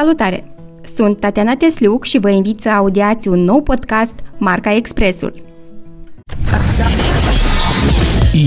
Salutare! 0.00 0.44
Sunt 0.94 1.20
Tatiana 1.20 1.54
Tesluc 1.54 2.04
și 2.04 2.18
vă 2.18 2.30
invit 2.30 2.60
să 2.60 2.68
audiați 2.68 3.28
un 3.28 3.44
nou 3.44 3.62
podcast 3.62 4.14
Marca 4.38 4.74
Expresul. 4.74 5.42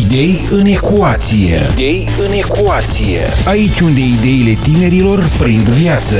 Idei 0.06 0.36
în 0.52 0.66
ecuație. 0.66 1.58
Idei 1.74 2.08
în 2.26 2.32
ecuație. 2.32 3.20
Aici 3.48 3.80
unde 3.80 4.00
ideile 4.00 4.58
tinerilor 4.64 5.32
prind 5.40 5.68
viață. 5.68 6.20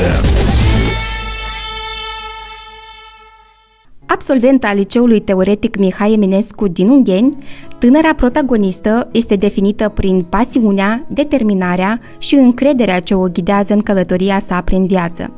Absolventa 4.14 4.72
liceului 4.72 5.20
teoretic 5.20 5.76
Mihai 5.76 6.12
Eminescu 6.12 6.68
din 6.68 6.88
Ungheni, 6.88 7.36
tânăra 7.78 8.14
protagonistă 8.14 9.08
este 9.12 9.36
definită 9.36 9.88
prin 9.88 10.22
pasiunea, 10.28 11.06
determinarea 11.08 12.00
și 12.18 12.34
încrederea 12.34 13.00
ce 13.00 13.14
o 13.14 13.28
ghidează 13.28 13.72
în 13.72 13.80
călătoria 13.80 14.38
sa 14.38 14.60
prin 14.60 14.86
viață. 14.86 15.30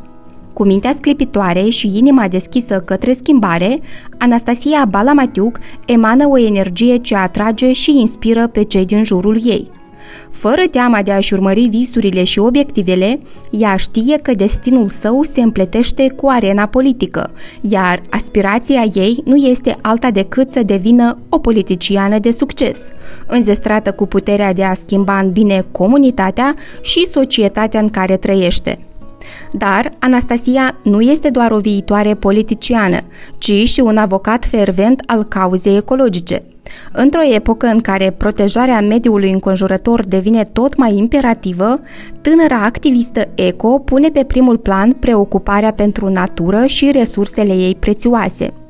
Cu 0.52 0.64
mintea 0.64 0.92
sclipitoare 0.92 1.68
și 1.68 1.96
inima 1.96 2.28
deschisă 2.28 2.80
către 2.80 3.12
schimbare, 3.12 3.80
Anastasia 4.18 4.84
Balamatiuc 4.90 5.58
emană 5.86 6.26
o 6.26 6.38
energie 6.38 6.96
ce 6.96 7.14
atrage 7.14 7.72
și 7.72 7.98
inspiră 7.98 8.46
pe 8.46 8.62
cei 8.62 8.84
din 8.84 9.04
jurul 9.04 9.38
ei. 9.44 9.70
Fără 10.36 10.62
teama 10.70 11.02
de 11.02 11.12
a-și 11.12 11.34
urmări 11.34 11.66
visurile 11.66 12.24
și 12.24 12.38
obiectivele, 12.38 13.20
ea 13.50 13.76
știe 13.76 14.18
că 14.18 14.34
destinul 14.34 14.88
său 14.88 15.22
se 15.22 15.40
împletește 15.40 16.08
cu 16.08 16.28
arena 16.28 16.66
politică, 16.66 17.30
iar 17.60 18.02
aspirația 18.10 18.84
ei 18.94 19.22
nu 19.24 19.36
este 19.36 19.76
alta 19.82 20.10
decât 20.10 20.50
să 20.50 20.62
devină 20.62 21.18
o 21.28 21.38
politiciană 21.38 22.18
de 22.18 22.30
succes, 22.30 22.90
înzestrată 23.26 23.92
cu 23.92 24.06
puterea 24.06 24.52
de 24.52 24.64
a 24.64 24.74
schimba 24.74 25.18
în 25.18 25.32
bine 25.32 25.64
comunitatea 25.72 26.54
și 26.82 27.06
societatea 27.06 27.80
în 27.80 27.88
care 27.88 28.16
trăiește. 28.16 28.78
Dar 29.52 29.90
Anastasia 29.98 30.76
nu 30.82 31.00
este 31.00 31.30
doar 31.30 31.50
o 31.50 31.58
viitoare 31.58 32.14
politiciană, 32.14 33.00
ci 33.38 33.52
și 33.68 33.80
un 33.80 33.96
avocat 33.96 34.44
fervent 34.44 35.02
al 35.06 35.24
cauzei 35.24 35.76
ecologice. 35.76 36.42
Într-o 36.92 37.22
epocă 37.34 37.66
în 37.66 37.80
care 37.80 38.14
protejarea 38.16 38.80
mediului 38.80 39.32
înconjurător 39.32 40.04
devine 40.06 40.42
tot 40.42 40.76
mai 40.76 40.96
imperativă, 40.96 41.80
tânăra 42.20 42.62
activistă 42.62 43.28
eco 43.34 43.78
pune 43.78 44.08
pe 44.08 44.24
primul 44.24 44.58
plan 44.58 44.92
preocuparea 44.92 45.72
pentru 45.72 46.08
natură 46.08 46.66
și 46.66 46.90
resursele 46.92 47.52
ei 47.52 47.74
prețioase– 47.74 48.52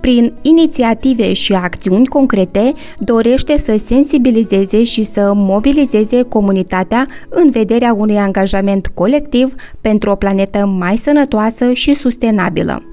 prin 0.00 0.32
inițiative 0.42 1.32
și 1.32 1.52
acțiuni 1.52 2.06
concrete, 2.06 2.72
dorește 2.98 3.56
să 3.56 3.76
sensibilizeze 3.76 4.84
și 4.84 5.04
să 5.04 5.32
mobilizeze 5.34 6.22
comunitatea 6.22 7.06
în 7.28 7.50
vederea 7.50 7.92
unui 7.92 8.16
angajament 8.16 8.86
colectiv 8.94 9.54
pentru 9.80 10.10
o 10.10 10.14
planetă 10.14 10.66
mai 10.66 10.96
sănătoasă 10.96 11.72
și 11.72 11.94
sustenabilă. 11.94 12.91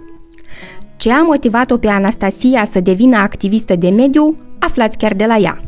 Ce 1.00 1.11
a 1.11 1.22
motivat-o 1.22 1.78
pe 1.78 1.88
Anastasia 1.88 2.66
să 2.66 2.80
devină 2.80 3.17
activistă 3.17 3.75
de 3.75 3.89
mediu, 3.89 4.38
aflați 4.59 4.97
chiar 4.97 5.14
de 5.14 5.25
la 5.25 5.38
ea 5.38 5.61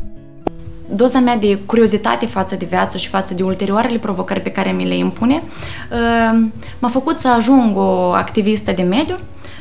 doza 0.94 1.18
mea 1.18 1.36
de 1.36 1.58
curiozitate 1.66 2.26
față 2.26 2.56
de 2.56 2.66
viață 2.68 2.98
și 2.98 3.08
față 3.08 3.34
de 3.34 3.42
ulterioarele 3.42 3.98
provocări 3.98 4.40
pe 4.40 4.50
care 4.50 4.70
mi 4.70 4.86
le 4.86 4.96
impune 4.96 5.42
uh, 5.42 6.46
m-a 6.78 6.88
făcut 6.88 7.18
să 7.18 7.28
ajung 7.28 7.76
o 7.76 8.12
activistă 8.12 8.72
de 8.72 8.82
mediu 8.82 9.16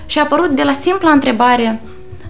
și 0.05 0.19
a 0.19 0.21
apărut 0.21 0.49
de 0.49 0.63
la 0.63 0.71
simpla 0.71 1.09
întrebare 1.09 1.81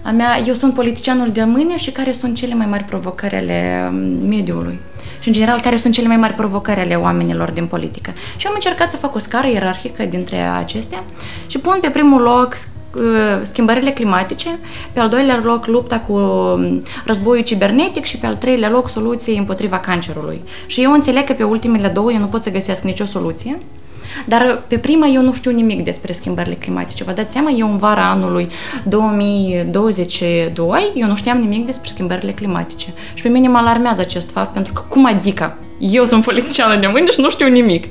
a 0.02 0.10
mea, 0.10 0.38
eu 0.46 0.54
sunt 0.54 0.74
politicianul 0.74 1.28
de 1.28 1.44
mâine 1.44 1.76
și 1.76 1.90
care 1.90 2.12
sunt 2.12 2.34
cele 2.34 2.54
mai 2.54 2.66
mari 2.66 2.84
provocări 2.84 3.36
ale 3.36 3.88
um, 3.88 3.94
mediului? 4.28 4.80
Și, 5.20 5.28
în 5.28 5.34
general, 5.34 5.60
care 5.60 5.76
sunt 5.76 5.94
cele 5.94 6.06
mai 6.06 6.16
mari 6.16 6.34
provocări 6.34 6.80
ale 6.80 6.94
oamenilor 6.94 7.50
din 7.50 7.66
politică? 7.66 8.12
Și 8.36 8.46
am 8.46 8.52
încercat 8.54 8.90
să 8.90 8.96
fac 8.96 9.14
o 9.14 9.18
scară 9.18 9.48
ierarhică 9.48 10.04
dintre 10.04 10.36
acestea 10.40 11.04
și 11.46 11.58
pun 11.58 11.78
pe 11.80 11.88
primul 11.88 12.20
loc 12.20 12.52
uh, 12.52 12.71
schimbările 13.42 13.90
climatice, 13.90 14.58
pe 14.92 15.00
al 15.00 15.08
doilea 15.08 15.40
loc 15.44 15.66
lupta 15.66 16.00
cu 16.00 16.12
um, 16.12 16.82
războiul 17.04 17.44
cibernetic 17.44 18.04
și 18.04 18.18
pe 18.18 18.26
al 18.26 18.36
treilea 18.36 18.70
loc 18.70 18.88
soluții 18.88 19.38
împotriva 19.38 19.78
cancerului. 19.78 20.42
Și 20.66 20.82
eu 20.82 20.92
înțeleg 20.92 21.24
că 21.24 21.32
pe 21.32 21.42
ultimele 21.42 21.88
două 21.88 22.12
eu 22.12 22.18
nu 22.18 22.26
pot 22.26 22.42
să 22.42 22.50
găsesc 22.50 22.82
nicio 22.82 23.04
soluție, 23.04 23.58
dar 24.26 24.62
pe 24.66 24.78
prima 24.78 25.06
eu 25.06 25.22
nu 25.22 25.32
știu 25.32 25.50
nimic 25.50 25.84
despre 25.84 26.12
schimbările 26.12 26.54
climatice. 26.54 27.04
Vă 27.04 27.12
dați 27.12 27.32
seama, 27.32 27.50
eu 27.50 27.70
în 27.70 27.78
vara 27.78 28.10
anului 28.10 28.48
2022, 28.84 30.92
eu 30.94 31.08
nu 31.08 31.16
știam 31.16 31.38
nimic 31.38 31.66
despre 31.66 31.88
schimbările 31.88 32.32
climatice. 32.32 32.92
Și 33.14 33.22
pe 33.22 33.28
mine 33.28 33.48
mă 33.48 33.58
alarmează 33.58 34.00
acest 34.00 34.30
fapt, 34.30 34.52
pentru 34.52 34.72
că 34.72 34.82
cum 34.88 35.06
adică? 35.06 35.56
Eu 35.78 36.04
sunt 36.04 36.24
politiciană 36.24 36.76
de 36.76 36.86
mâine 36.86 37.10
și 37.10 37.20
nu 37.20 37.30
știu 37.30 37.48
nimic. 37.48 37.84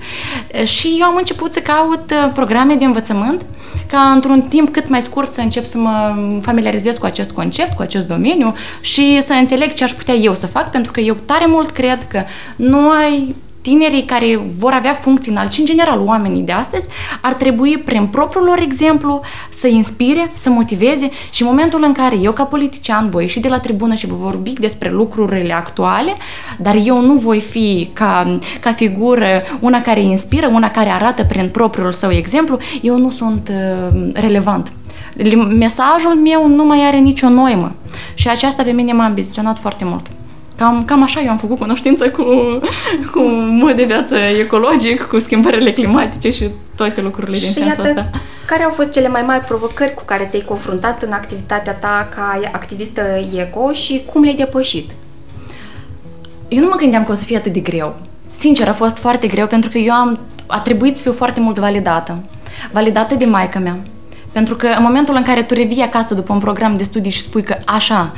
Și 0.64 0.96
eu 1.00 1.06
am 1.06 1.16
început 1.16 1.54
să 1.54 1.60
caut 1.60 2.12
uh, 2.12 2.32
programe 2.34 2.76
de 2.76 2.86
învățământ 2.86 3.46
ca 3.88 4.00
într-un 4.00 4.42
timp 4.42 4.70
cât 4.70 4.90
mai 4.90 5.02
scurt 5.02 5.34
să 5.34 5.42
încep 5.42 5.66
să 5.66 5.78
mă 5.78 6.16
familiarizez 6.42 6.98
cu 6.98 7.06
acest 7.06 7.32
concept, 7.32 7.76
cu 7.76 7.82
acest 7.82 8.08
domeniu 8.08 8.54
și 8.82 9.22
să 9.22 9.34
înțeleg 9.34 9.74
ce 9.74 9.84
aș 9.84 9.92
putea 9.92 10.14
eu 10.14 10.36
să 10.36 10.48
fac, 10.48 10.72
pentru 10.72 10.92
că 10.92 11.00
eu 11.00 11.18
tare 11.26 11.46
mult 11.48 11.70
cred 11.70 12.08
că 12.08 12.24
noi 12.56 13.36
tinerii 13.62 14.04
care 14.04 14.40
vor 14.58 14.74
avea 14.74 14.94
funcții 14.94 15.32
înalte 15.32 15.54
și, 15.54 15.60
în 15.60 15.66
general, 15.66 16.02
oamenii 16.06 16.42
de 16.42 16.52
astăzi, 16.52 16.88
ar 17.22 17.34
trebui, 17.34 17.78
prin 17.78 18.08
propriul 18.08 18.44
lor 18.44 18.60
exemplu, 18.62 19.22
să 19.50 19.68
inspire, 19.68 20.32
să 20.34 20.50
motiveze 20.50 21.10
și 21.30 21.42
în 21.42 21.48
momentul 21.48 21.84
în 21.84 21.92
care 21.92 22.16
eu, 22.16 22.32
ca 22.32 22.44
politician, 22.44 23.10
voi 23.10 23.24
ieși 23.24 23.40
de 23.40 23.48
la 23.48 23.60
tribună 23.60 23.94
și 23.96 24.08
vă 24.08 24.16
vorbi 24.16 24.54
despre 24.54 24.90
lucrurile 24.90 25.54
actuale, 25.54 26.14
dar 26.58 26.76
eu 26.86 27.02
nu 27.02 27.14
voi 27.14 27.40
fi 27.40 27.90
ca, 27.94 28.40
ca 28.60 28.74
figură 28.74 29.44
una 29.60 29.82
care 29.82 30.02
inspiră, 30.02 30.48
una 30.48 30.72
care 30.72 30.90
arată 30.90 31.24
prin 31.24 31.50
propriul 31.50 31.94
său 31.94 32.12
exemplu, 32.12 32.58
eu 32.82 32.98
nu 32.98 33.10
sunt 33.10 33.52
uh, 33.52 34.10
relevant. 34.14 34.72
Mesajul 35.58 36.16
meu 36.16 36.48
nu 36.48 36.66
mai 36.66 36.80
are 36.88 36.98
nicio 36.98 37.30
noimă 37.30 37.76
și 38.14 38.30
aceasta 38.30 38.64
pe 38.64 38.72
mine 38.72 38.94
m-a 38.94 39.06
ambiționat 39.06 39.58
foarte 39.58 39.86
mult. 39.86 40.06
Cam, 40.62 40.86
cam 40.86 41.04
așa 41.04 41.22
eu 41.22 41.30
am 41.30 41.38
făcut 41.38 41.58
cunoștință 41.58 42.10
cu, 42.10 42.24
cu 43.12 43.20
mod 43.62 43.76
de 43.76 43.84
viață 43.84 44.16
ecologic, 44.16 45.02
cu 45.02 45.20
schimbările 45.20 45.74
climatice 45.74 46.32
și 46.32 46.50
toate 46.76 47.02
lucrurile 47.02 47.38
din 47.38 47.52
sensul 47.52 47.84
ăsta. 47.84 48.10
care 48.46 48.64
au 48.64 48.70
fost 48.70 48.92
cele 48.92 49.08
mai 49.08 49.22
mari 49.22 49.46
provocări 49.46 49.94
cu 49.94 50.04
care 50.06 50.24
te-ai 50.24 50.44
confruntat 50.48 51.02
în 51.02 51.12
activitatea 51.12 51.74
ta 51.74 52.10
ca 52.16 52.40
activistă 52.52 53.02
eco 53.36 53.72
și 53.72 54.02
cum 54.14 54.22
le-ai 54.22 54.36
depășit? 54.36 54.92
Eu 56.48 56.60
nu 56.60 56.68
mă 56.68 56.76
gândeam 56.76 57.04
că 57.04 57.12
o 57.12 57.16
să 57.16 57.24
fie 57.24 57.38
atât 57.38 57.54
de 57.54 57.60
greu. 57.60 57.96
Sincer, 58.32 58.68
a 58.68 58.74
fost 58.74 58.98
foarte 58.98 59.28
greu 59.28 59.48
pentru 59.48 59.70
că 59.70 59.78
eu 59.78 59.94
am 59.94 60.20
a 60.48 60.60
trebuit 60.60 60.98
să 60.98 61.02
fiu 61.02 61.14
foarte 61.14 61.40
mult 61.40 61.60
validată. 61.60 62.24
Validată 62.72 63.16
de 63.16 63.26
maica 63.26 63.60
mea. 63.60 63.80
Pentru 64.32 64.56
că 64.56 64.68
în 64.68 64.84
momentul 64.84 65.16
în 65.16 65.24
care 65.24 65.44
tu 65.44 65.54
revii 65.54 65.82
acasă 65.82 66.14
după 66.14 66.34
un 66.34 66.40
program 66.40 66.78
de 66.78 66.84
studii 66.84 67.12
și 67.12 67.22
spui 67.22 67.44
că 67.44 67.56
așa, 67.66 68.12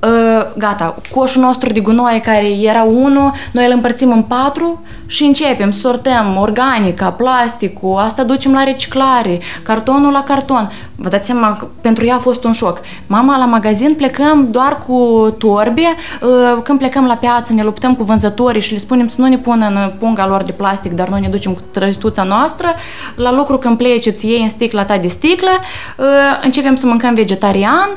Uh, 0.00 0.52
gata, 0.56 0.96
coșul 1.14 1.42
nostru 1.42 1.72
de 1.72 1.80
gunoi 1.80 2.20
care 2.24 2.48
era 2.48 2.82
unul, 2.82 3.32
noi 3.52 3.66
îl 3.66 3.72
împărțim 3.72 4.10
în 4.10 4.22
patru 4.22 4.82
și 5.06 5.24
începem, 5.24 5.70
sortăm 5.70 6.36
organica, 6.36 7.10
plasticul, 7.10 7.96
asta 7.96 8.24
ducem 8.24 8.52
la 8.52 8.64
reciclare, 8.64 9.40
cartonul 9.62 10.12
la 10.12 10.22
carton. 10.22 10.70
Vă 11.00 11.08
dați 11.08 11.26
seama, 11.26 11.68
pentru 11.80 12.04
ea 12.04 12.14
a 12.14 12.18
fost 12.18 12.44
un 12.44 12.52
șoc. 12.52 12.80
Mama 13.06 13.38
la 13.38 13.44
magazin 13.44 13.94
plecăm 13.94 14.48
doar 14.50 14.82
cu 14.86 15.30
torbe, 15.38 15.82
uh, 16.22 16.62
când 16.62 16.78
plecăm 16.78 17.06
la 17.06 17.14
piață 17.14 17.52
ne 17.52 17.62
luptăm 17.62 17.94
cu 17.94 18.04
vânzătorii 18.04 18.60
și 18.60 18.72
le 18.72 18.78
spunem 18.78 19.06
să 19.06 19.20
nu 19.20 19.26
ne 19.26 19.38
pună 19.38 19.66
în 19.66 19.92
punga 19.98 20.26
lor 20.26 20.42
de 20.42 20.52
plastic, 20.52 20.92
dar 20.92 21.08
noi 21.08 21.20
ne 21.20 21.28
ducem 21.28 21.52
cu 21.52 21.60
trăstuța 21.70 22.22
noastră. 22.22 22.68
La 23.16 23.32
lucru 23.32 23.58
când 23.58 23.76
pleci 23.76 24.06
îți 24.06 24.26
iei 24.26 24.42
în 24.42 24.48
sticla 24.48 24.84
ta 24.84 24.98
de 24.98 25.08
sticlă, 25.08 25.50
uh, 25.96 26.04
începem 26.42 26.74
să 26.74 26.86
mâncăm 26.86 27.14
vegetarian, 27.14 27.88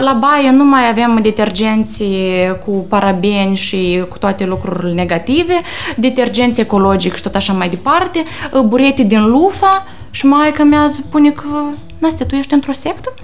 la 0.00 0.12
baie 0.20 0.50
nu 0.50 0.64
mai 0.64 0.88
avem 0.88 1.18
detergenți 1.22 2.04
cu 2.64 2.70
parabeni 2.70 3.56
și 3.56 4.04
cu 4.08 4.18
toate 4.18 4.44
lucrurile 4.44 4.92
negative, 4.92 5.60
detergenți 5.96 6.60
ecologic 6.60 7.14
și 7.14 7.22
tot 7.22 7.34
așa 7.34 7.52
mai 7.52 7.68
departe, 7.68 8.22
burete 8.64 9.02
din 9.02 9.26
lufa 9.26 9.84
și 10.16 10.26
maica 10.26 10.64
mea 10.64 10.88
spune 10.88 11.30
că, 11.30 11.64
Nastia, 11.98 12.26
tu 12.26 12.34
ești 12.34 12.52
într-o 12.52 12.72
sectă? 12.72 13.14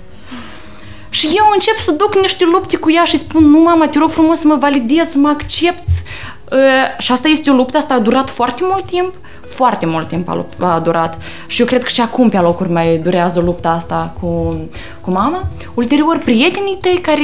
Și 1.11 1.27
eu 1.27 1.45
încep 1.53 1.77
să 1.77 1.93
duc 1.93 2.15
niște 2.21 2.45
lupte 2.45 2.77
cu 2.77 2.91
ea 2.91 3.05
și 3.05 3.19
spun, 3.19 3.45
nu 3.45 3.59
mama, 3.59 3.89
te 3.89 3.99
rog 3.99 4.11
frumos 4.11 4.39
să 4.39 4.47
mă 4.47 4.55
validezi, 4.55 5.11
să 5.11 5.19
mă 5.19 5.29
accepti. 5.29 6.02
Și 6.99 7.13
asta 7.13 7.29
este 7.29 7.51
o 7.51 7.55
luptă, 7.55 7.77
asta 7.77 7.95
a 7.95 7.99
durat 7.99 8.31
foarte 8.31 8.63
mult 8.65 8.85
timp? 8.85 9.15
Foarte 9.47 9.87
mult 9.87 10.09
timp 10.09 10.29
a, 10.29 10.47
a 10.59 10.79
durat. 10.79 11.19
Și 11.47 11.61
eu 11.61 11.67
cred 11.67 11.83
că 11.83 11.89
și 11.89 12.01
acum 12.01 12.29
pe 12.29 12.37
alocuri 12.37 12.71
mai 12.71 12.97
durează 12.97 13.41
lupta 13.41 13.71
asta 13.71 14.15
cu, 14.21 14.57
cu 15.01 15.11
mama. 15.11 15.49
Ulterior, 15.75 16.19
prietenii 16.19 16.79
tăi 16.81 16.99
care 17.03 17.23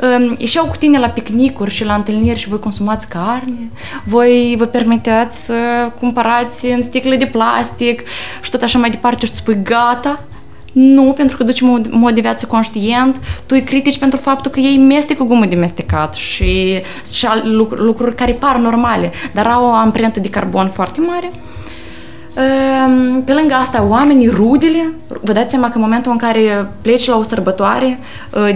um, 0.00 0.34
ieșeau 0.38 0.66
cu 0.66 0.76
tine 0.76 0.98
la 0.98 1.08
picnicuri 1.08 1.70
și 1.70 1.84
la 1.84 1.94
întâlniri 1.94 2.38
și 2.38 2.48
voi 2.48 2.60
consumați 2.60 3.08
carne, 3.08 3.70
voi 4.04 4.54
vă 4.58 4.64
permiteați 4.64 5.44
să 5.44 5.54
cumpărați 5.98 6.66
în 6.66 6.82
sticle 6.82 7.16
de 7.16 7.26
plastic 7.26 8.02
și 8.42 8.50
tot 8.50 8.62
așa 8.62 8.78
mai 8.78 8.90
departe 8.90 9.24
și 9.26 9.30
tu 9.30 9.36
spui 9.36 9.62
gata, 9.62 10.20
nu, 10.74 11.02
pentru 11.02 11.36
că 11.36 11.44
duci 11.44 11.60
un 11.60 11.84
mod 11.90 12.14
de 12.14 12.20
viață 12.20 12.46
conștient, 12.46 13.16
tu 13.16 13.54
îi 13.54 13.62
critici 13.64 13.98
pentru 13.98 14.18
faptul 14.18 14.50
că 14.50 14.60
ei 14.60 14.78
meste 14.78 15.16
cu 15.16 15.24
gumă 15.24 15.46
de 15.46 15.56
mestecat 15.56 16.14
și, 16.14 16.80
și 17.12 17.26
lucruri, 17.42 17.82
lucruri 17.82 18.14
care 18.14 18.32
par 18.32 18.56
normale, 18.56 19.12
dar 19.32 19.46
au 19.46 19.64
o 19.64 19.72
amprentă 19.72 20.20
de 20.20 20.28
carbon 20.28 20.68
foarte 20.68 21.00
mare. 21.00 21.30
Ehm, 22.36 23.24
pe 23.24 23.32
lângă 23.32 23.54
asta, 23.54 23.86
oamenii, 23.88 24.28
rudele, 24.28 24.92
vă 25.22 25.32
dați 25.32 25.50
seama 25.50 25.66
că 25.70 25.72
în 25.74 25.80
momentul 25.80 26.12
în 26.12 26.18
care 26.18 26.72
pleci 26.82 27.06
la 27.06 27.16
o 27.16 27.22
sărbătoare 27.22 27.98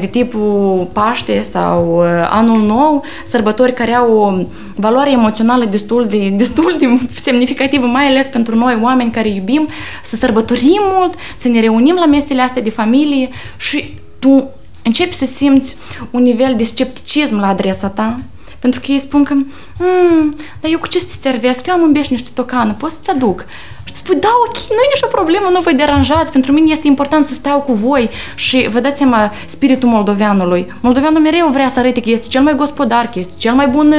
de 0.01 0.07
tipul 0.07 0.89
Paște 0.93 1.43
sau 1.43 2.03
Anul 2.31 2.61
Nou, 2.67 3.05
sărbători 3.27 3.75
care 3.75 3.95
au 3.95 4.13
o 4.13 4.47
valoare 4.75 5.11
emoțională 5.11 5.65
destul 5.65 6.07
de, 6.09 6.29
destul 6.43 6.77
de 6.79 6.87
semnificativă, 7.21 7.87
mai 7.87 8.07
ales 8.07 8.27
pentru 8.27 8.57
noi, 8.57 8.79
oameni 8.83 9.11
care 9.11 9.29
iubim, 9.29 9.69
să 10.03 10.17
sărbătorim 10.17 10.81
mult, 10.97 11.15
să 11.37 11.49
ne 11.49 11.61
reunim 11.61 11.95
la 11.95 12.07
mesele 12.07 12.43
astea 12.43 12.63
de 12.63 12.71
familie 12.71 13.29
și 13.57 13.95
tu 14.19 14.51
începi 14.83 15.15
să 15.15 15.25
simți 15.25 15.77
un 16.11 16.23
nivel 16.23 16.55
de 16.57 16.65
scepticism 16.65 17.41
la 17.41 17.49
adresa 17.49 17.89
ta, 17.89 18.19
pentru 18.59 18.81
că 18.81 18.93
ei 18.93 18.99
spun 18.99 19.25
că, 19.25 19.35
mm, 19.79 20.35
dar 20.61 20.71
eu 20.71 20.79
cu 20.79 20.89
ce 20.89 20.99
să 20.99 21.07
te 21.07 21.29
servesc? 21.29 21.67
Eu 21.67 21.75
am 21.75 21.83
în 21.83 21.93
beș 21.93 22.09
niște 22.09 22.31
tocană, 22.35 22.73
pot 22.73 22.91
să-ți 22.91 23.11
aduc? 23.11 23.45
Și 23.89 23.95
tu 23.95 23.99
spui, 23.99 24.17
da, 24.17 24.29
ok, 24.47 24.57
nu 24.57 24.83
e 24.85 24.95
nicio 24.95 25.07
problemă, 25.07 25.49
nu 25.53 25.61
vă 25.61 25.73
deranjați, 25.73 26.33
pentru 26.33 26.53
mine 26.53 26.73
este 26.73 26.87
important 26.87 27.27
să 27.27 27.35
stau 27.35 27.61
cu 27.61 27.73
voi 27.73 28.11
și 28.35 28.69
vă 28.71 28.81
dați 28.81 28.99
seama 28.99 29.33
spiritul 29.47 29.89
moldoveanului. 29.89 30.73
Moldoveanul 30.81 31.21
mereu 31.21 31.49
vrea 31.49 31.69
să 31.69 31.79
arate 31.79 32.01
că 32.01 32.11
este 32.11 32.29
cel 32.29 32.43
mai 32.43 32.55
gospodar, 32.55 33.09
că 33.13 33.19
este 33.19 33.33
cel 33.37 33.55
mai 33.55 33.67
bun... 33.67 33.95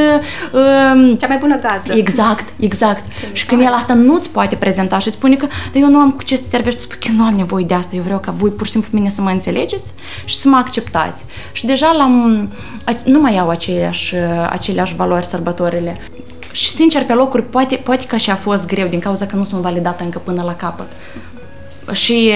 Uh, 0.53 1.17
Cea 1.19 1.27
mai 1.27 1.37
bună 1.37 1.59
gazdă. 1.59 1.93
Exact, 1.93 2.45
exact. 2.59 3.03
Când 3.21 3.35
și 3.35 3.45
când 3.45 3.61
el 3.61 3.73
asta 3.73 3.93
nu-ți 3.93 4.29
poate 4.29 4.55
prezenta 4.55 4.99
și 4.99 5.07
îți 5.07 5.17
spune 5.17 5.35
că, 5.35 5.45
dar 5.45 5.81
eu 5.81 5.89
nu 5.89 5.97
am 5.97 6.11
cu 6.11 6.23
ce 6.23 6.35
să 6.35 6.43
servești, 6.49 6.79
tu 6.79 6.85
spui 6.85 6.97
că 6.99 7.11
nu 7.17 7.23
am 7.23 7.33
nevoie 7.33 7.65
de 7.65 7.73
asta, 7.73 7.95
eu 7.95 8.01
vreau 8.01 8.19
ca 8.19 8.31
voi 8.31 8.49
pur 8.49 8.65
și 8.65 8.71
simplu 8.71 8.89
mine 8.91 9.09
să 9.09 9.21
mă 9.21 9.29
înțelegeți 9.29 9.93
și 10.25 10.37
să 10.37 10.49
mă 10.49 10.55
acceptați. 10.57 11.25
Și 11.51 11.65
deja 11.65 11.91
l-am, 11.97 12.49
nu 13.05 13.19
mai 13.19 13.37
au 13.37 13.49
aceleași, 13.49 14.15
aceleași 14.49 14.95
valori 14.95 15.25
sărbătorile. 15.69 15.97
Și 16.51 16.69
sincer, 16.69 17.05
pe 17.05 17.13
locuri, 17.13 17.43
poate, 17.43 17.75
poate 17.75 18.05
că 18.05 18.17
și 18.17 18.29
a 18.29 18.35
fost 18.35 18.67
greu 18.67 18.87
din 18.87 18.99
cauza 18.99 19.25
că 19.25 19.35
nu 19.35 19.45
sunt 19.45 19.61
validată 19.61 20.03
încă 20.03 20.21
până 20.23 20.41
la 20.41 20.55
capăt. 20.55 20.87
Și 21.91 22.31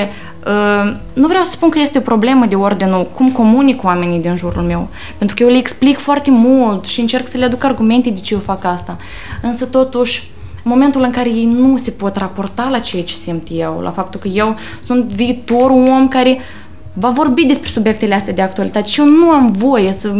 uh, 0.45 0.95
nu 1.13 1.27
vreau 1.27 1.43
să 1.43 1.51
spun 1.51 1.69
că 1.69 1.79
este 1.79 1.97
o 1.97 2.01
problemă 2.01 2.45
de 2.45 2.55
ordinul 2.55 3.09
cum 3.13 3.31
comunic 3.31 3.77
cu 3.77 3.85
oamenii 3.85 4.19
din 4.19 4.35
jurul 4.35 4.61
meu, 4.61 4.87
pentru 5.17 5.35
că 5.35 5.43
eu 5.43 5.49
le 5.49 5.57
explic 5.57 5.97
foarte 5.97 6.31
mult 6.31 6.85
și 6.85 6.99
încerc 6.99 7.27
să 7.27 7.37
le 7.37 7.45
aduc 7.45 7.63
argumente 7.63 8.09
de 8.09 8.19
ce 8.19 8.33
eu 8.33 8.39
fac 8.39 8.63
asta. 8.63 8.97
Însă 9.41 9.65
totuși, 9.65 10.31
în 10.63 10.71
momentul 10.71 11.01
în 11.01 11.11
care 11.11 11.29
ei 11.29 11.45
nu 11.45 11.77
se 11.77 11.91
pot 11.91 12.15
raporta 12.15 12.67
la 12.71 12.79
ceea 12.79 13.03
ce 13.03 13.13
simt 13.13 13.47
eu, 13.51 13.79
la 13.79 13.91
faptul 13.91 14.19
că 14.19 14.27
eu 14.27 14.55
sunt 14.85 15.03
viitorul 15.03 15.87
om 15.87 16.07
care 16.07 16.29
uh, 16.29 16.62
va 16.93 17.09
vorbi 17.09 17.45
despre 17.45 17.69
subiectele 17.69 18.15
astea 18.15 18.33
de 18.33 18.41
actualitate 18.41 18.87
și 18.87 18.99
eu 18.99 19.05
nu 19.05 19.29
am 19.29 19.51
voie 19.51 19.93
să, 19.93 20.13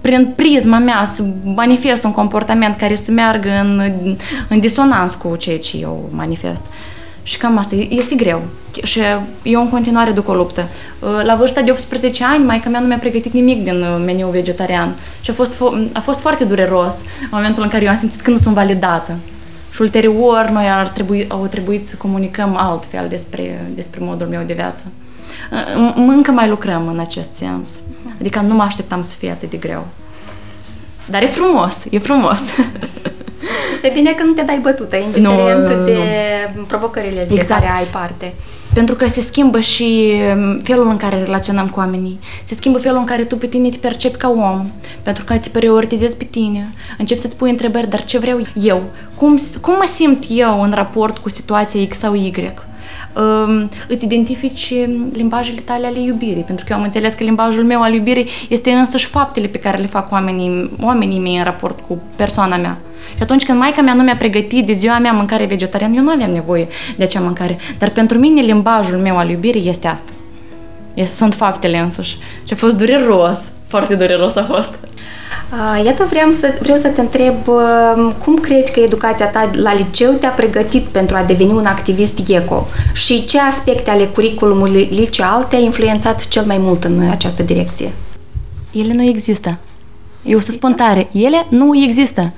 prin 0.00 0.32
prisma 0.36 0.78
mea, 0.78 1.04
să 1.04 1.24
manifest 1.44 2.04
un 2.04 2.12
comportament 2.12 2.76
care 2.76 2.94
să 2.94 3.10
meargă 3.10 3.50
în, 3.60 3.92
în 4.48 4.60
disonans 4.60 5.14
cu 5.14 5.36
ceea 5.36 5.58
ce 5.58 5.76
eu 5.76 6.08
manifest. 6.12 6.62
Și 7.22 7.38
cam 7.38 7.58
asta, 7.58 7.74
este 7.88 8.14
greu. 8.14 8.42
Și 8.82 9.00
eu 9.42 9.60
în 9.60 9.68
continuare 9.68 10.10
duc 10.10 10.28
o 10.28 10.34
luptă. 10.34 10.68
La 11.22 11.34
vârsta 11.34 11.60
de 11.60 11.70
18 11.70 12.24
ani, 12.24 12.44
maica 12.44 12.68
mea 12.68 12.80
nu 12.80 12.86
mi-a 12.86 12.98
pregătit 12.98 13.32
nimic 13.32 13.64
din 13.64 13.84
meniul 14.04 14.30
vegetarian. 14.30 14.96
Și 15.20 15.30
a 15.30 15.32
fost, 15.32 15.62
a 15.92 16.00
fost 16.00 16.20
foarte 16.20 16.44
dureros 16.44 17.00
în 17.20 17.28
momentul 17.30 17.62
în 17.62 17.68
care 17.68 17.84
eu 17.84 17.90
am 17.90 17.96
simțit 17.96 18.20
că 18.20 18.30
nu 18.30 18.36
sunt 18.36 18.54
validată. 18.54 19.16
Și 19.72 19.80
ulterior 19.80 20.48
noi 20.52 20.68
ar 20.68 20.88
trebui, 20.88 21.26
au 21.28 21.46
trebuit 21.46 21.86
să 21.86 21.96
comunicăm 21.96 22.56
altfel 22.56 23.06
despre, 23.08 23.72
despre 23.74 24.00
modul 24.04 24.26
meu 24.26 24.42
de 24.46 24.52
viață 24.52 24.84
încă 25.96 26.30
mai 26.30 26.48
lucrăm 26.48 26.88
în 26.88 26.98
acest 26.98 27.34
sens. 27.34 27.68
Adică 28.20 28.40
nu 28.40 28.54
mă 28.54 28.62
așteptam 28.62 29.02
să 29.02 29.14
fie 29.18 29.30
atât 29.30 29.50
de 29.50 29.56
greu. 29.56 29.86
Dar 31.06 31.22
e 31.22 31.26
frumos, 31.26 31.84
e 31.90 31.98
frumos. 31.98 32.40
Este 33.74 33.92
bine 33.94 34.12
că 34.12 34.22
nu 34.24 34.32
te 34.32 34.42
dai 34.42 34.58
bătută, 34.62 34.96
indiferent 34.96 35.68
nu, 35.68 35.84
de 35.84 35.98
nu. 36.56 36.62
provocările 36.62 37.20
exact. 37.20 37.40
de 37.40 37.46
care 37.46 37.70
ai 37.78 37.84
parte. 37.84 38.34
Pentru 38.74 38.94
că 38.94 39.08
se 39.08 39.20
schimbă 39.20 39.60
și 39.60 40.12
um, 40.34 40.58
felul 40.58 40.88
în 40.88 40.96
care 40.96 41.22
relaționăm 41.22 41.68
cu 41.68 41.78
oamenii. 41.78 42.18
Se 42.44 42.54
schimbă 42.54 42.78
felul 42.78 42.98
în 42.98 43.04
care 43.04 43.24
tu 43.24 43.36
pe 43.36 43.46
tine 43.46 43.68
te 43.68 43.76
percepi 43.76 44.16
ca 44.16 44.28
om. 44.28 44.70
Pentru 45.02 45.24
că 45.24 45.38
te 45.38 45.48
prioritizezi 45.48 46.16
pe 46.16 46.24
tine. 46.24 46.70
Începi 46.98 47.20
să-ți 47.20 47.36
pui 47.36 47.50
întrebări, 47.50 47.88
dar 47.88 48.04
ce 48.04 48.18
vreau 48.18 48.40
eu? 48.54 48.82
Cum, 49.14 49.40
cum 49.60 49.74
mă 49.74 49.88
simt 49.94 50.24
eu 50.28 50.62
în 50.62 50.72
raport 50.74 51.18
cu 51.18 51.28
situația 51.28 51.86
X 51.88 51.98
sau 51.98 52.14
Y? 52.14 52.52
Îți 53.88 54.04
identifici 54.04 54.72
limbajele 55.12 55.60
tale 55.60 55.86
ale 55.86 56.00
iubirii, 56.00 56.42
pentru 56.42 56.64
că 56.64 56.72
eu 56.72 56.78
am 56.78 56.84
înțeles 56.84 57.14
că 57.14 57.24
limbajul 57.24 57.64
meu 57.64 57.82
al 57.82 57.92
iubirii 57.92 58.28
este 58.48 58.70
însăși 58.70 59.06
faptele 59.06 59.46
pe 59.46 59.58
care 59.58 59.78
le 59.78 59.86
fac 59.86 60.12
oamenii, 60.12 60.70
oamenii 60.82 61.18
mei 61.18 61.36
în 61.36 61.44
raport 61.44 61.80
cu 61.80 62.02
persoana 62.16 62.56
mea. 62.56 62.78
Și 63.16 63.22
atunci 63.22 63.44
când 63.44 63.58
maica 63.58 63.82
mea 63.82 63.94
nu 63.94 64.02
mi-a 64.02 64.16
pregătit 64.16 64.66
de 64.66 64.72
ziua 64.72 64.98
mea 64.98 65.12
mâncare 65.12 65.44
vegetariană, 65.44 65.94
eu 65.96 66.02
nu 66.02 66.10
aveam 66.10 66.30
nevoie 66.30 66.68
de 66.96 67.04
acea 67.04 67.20
mâncare. 67.20 67.58
Dar 67.78 67.88
pentru 67.88 68.18
mine 68.18 68.40
limbajul 68.40 68.98
meu 68.98 69.16
al 69.16 69.30
iubirii 69.30 69.68
este 69.68 69.86
asta. 69.86 70.12
Este, 70.94 71.14
sunt 71.14 71.34
faptele 71.34 71.78
însăși. 71.78 72.18
Și 72.44 72.52
a 72.52 72.56
fost 72.56 72.76
dureros. 72.76 73.38
Foarte 73.70 73.94
dureros 73.94 74.36
a 74.36 74.44
fost. 74.44 74.74
Iată, 75.84 76.06
vreau 76.08 76.32
să, 76.32 76.54
vreau 76.60 76.76
să 76.76 76.88
te 76.88 77.00
întreb 77.00 77.34
cum 78.24 78.36
crezi 78.36 78.72
că 78.72 78.80
educația 78.80 79.26
ta 79.26 79.50
la 79.52 79.74
liceu 79.74 80.12
te-a 80.12 80.28
pregătit 80.28 80.84
pentru 80.84 81.16
a 81.16 81.22
deveni 81.22 81.52
un 81.52 81.66
activist 81.66 82.28
eco 82.28 82.66
și 82.92 83.24
ce 83.24 83.40
aspecte 83.40 83.90
ale 83.90 84.04
curiculumului 84.04 84.88
liceal 84.90 85.46
te-a 85.50 85.58
influențat 85.58 86.28
cel 86.28 86.44
mai 86.44 86.58
mult 86.58 86.84
în 86.84 87.08
această 87.10 87.42
direcție? 87.42 87.92
Ele 88.70 88.92
nu 88.92 89.02
există. 89.02 89.58
Eu 90.24 90.38
să 90.38 90.50
spun 90.50 90.74
tare, 90.74 91.08
ele 91.12 91.46
nu 91.48 91.76
există. 91.82 92.32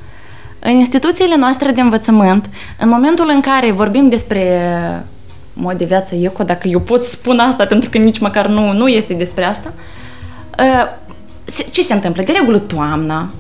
În 0.59 0.73
instituțiile 0.73 1.37
noastre 1.37 1.71
de 1.71 1.81
învățământ, 1.81 2.49
în 2.79 2.89
momentul 2.89 3.31
în 3.35 3.41
care 3.41 3.71
vorbim 3.71 4.09
despre 4.09 4.45
mod 5.53 5.79
de 5.79 5.85
viață 5.85 6.15
eco, 6.15 6.43
dacă 6.43 6.69
eu 6.69 6.81
pot 6.81 7.05
spun 7.05 7.39
asta 7.39 7.67
pentru 7.67 7.91
că 7.91 7.99
nici 7.99 8.19
măcar 8.19 8.47
nu, 8.47 8.73
nu 8.73 8.89
este 8.89 9.13
despre 9.13 9.45
asta, 9.45 9.73
ce 11.71 11.83
se 11.83 11.93
întâmplă? 11.93 12.23
De 12.23 12.33
regulă 12.33 12.59
toamna, 12.59 13.31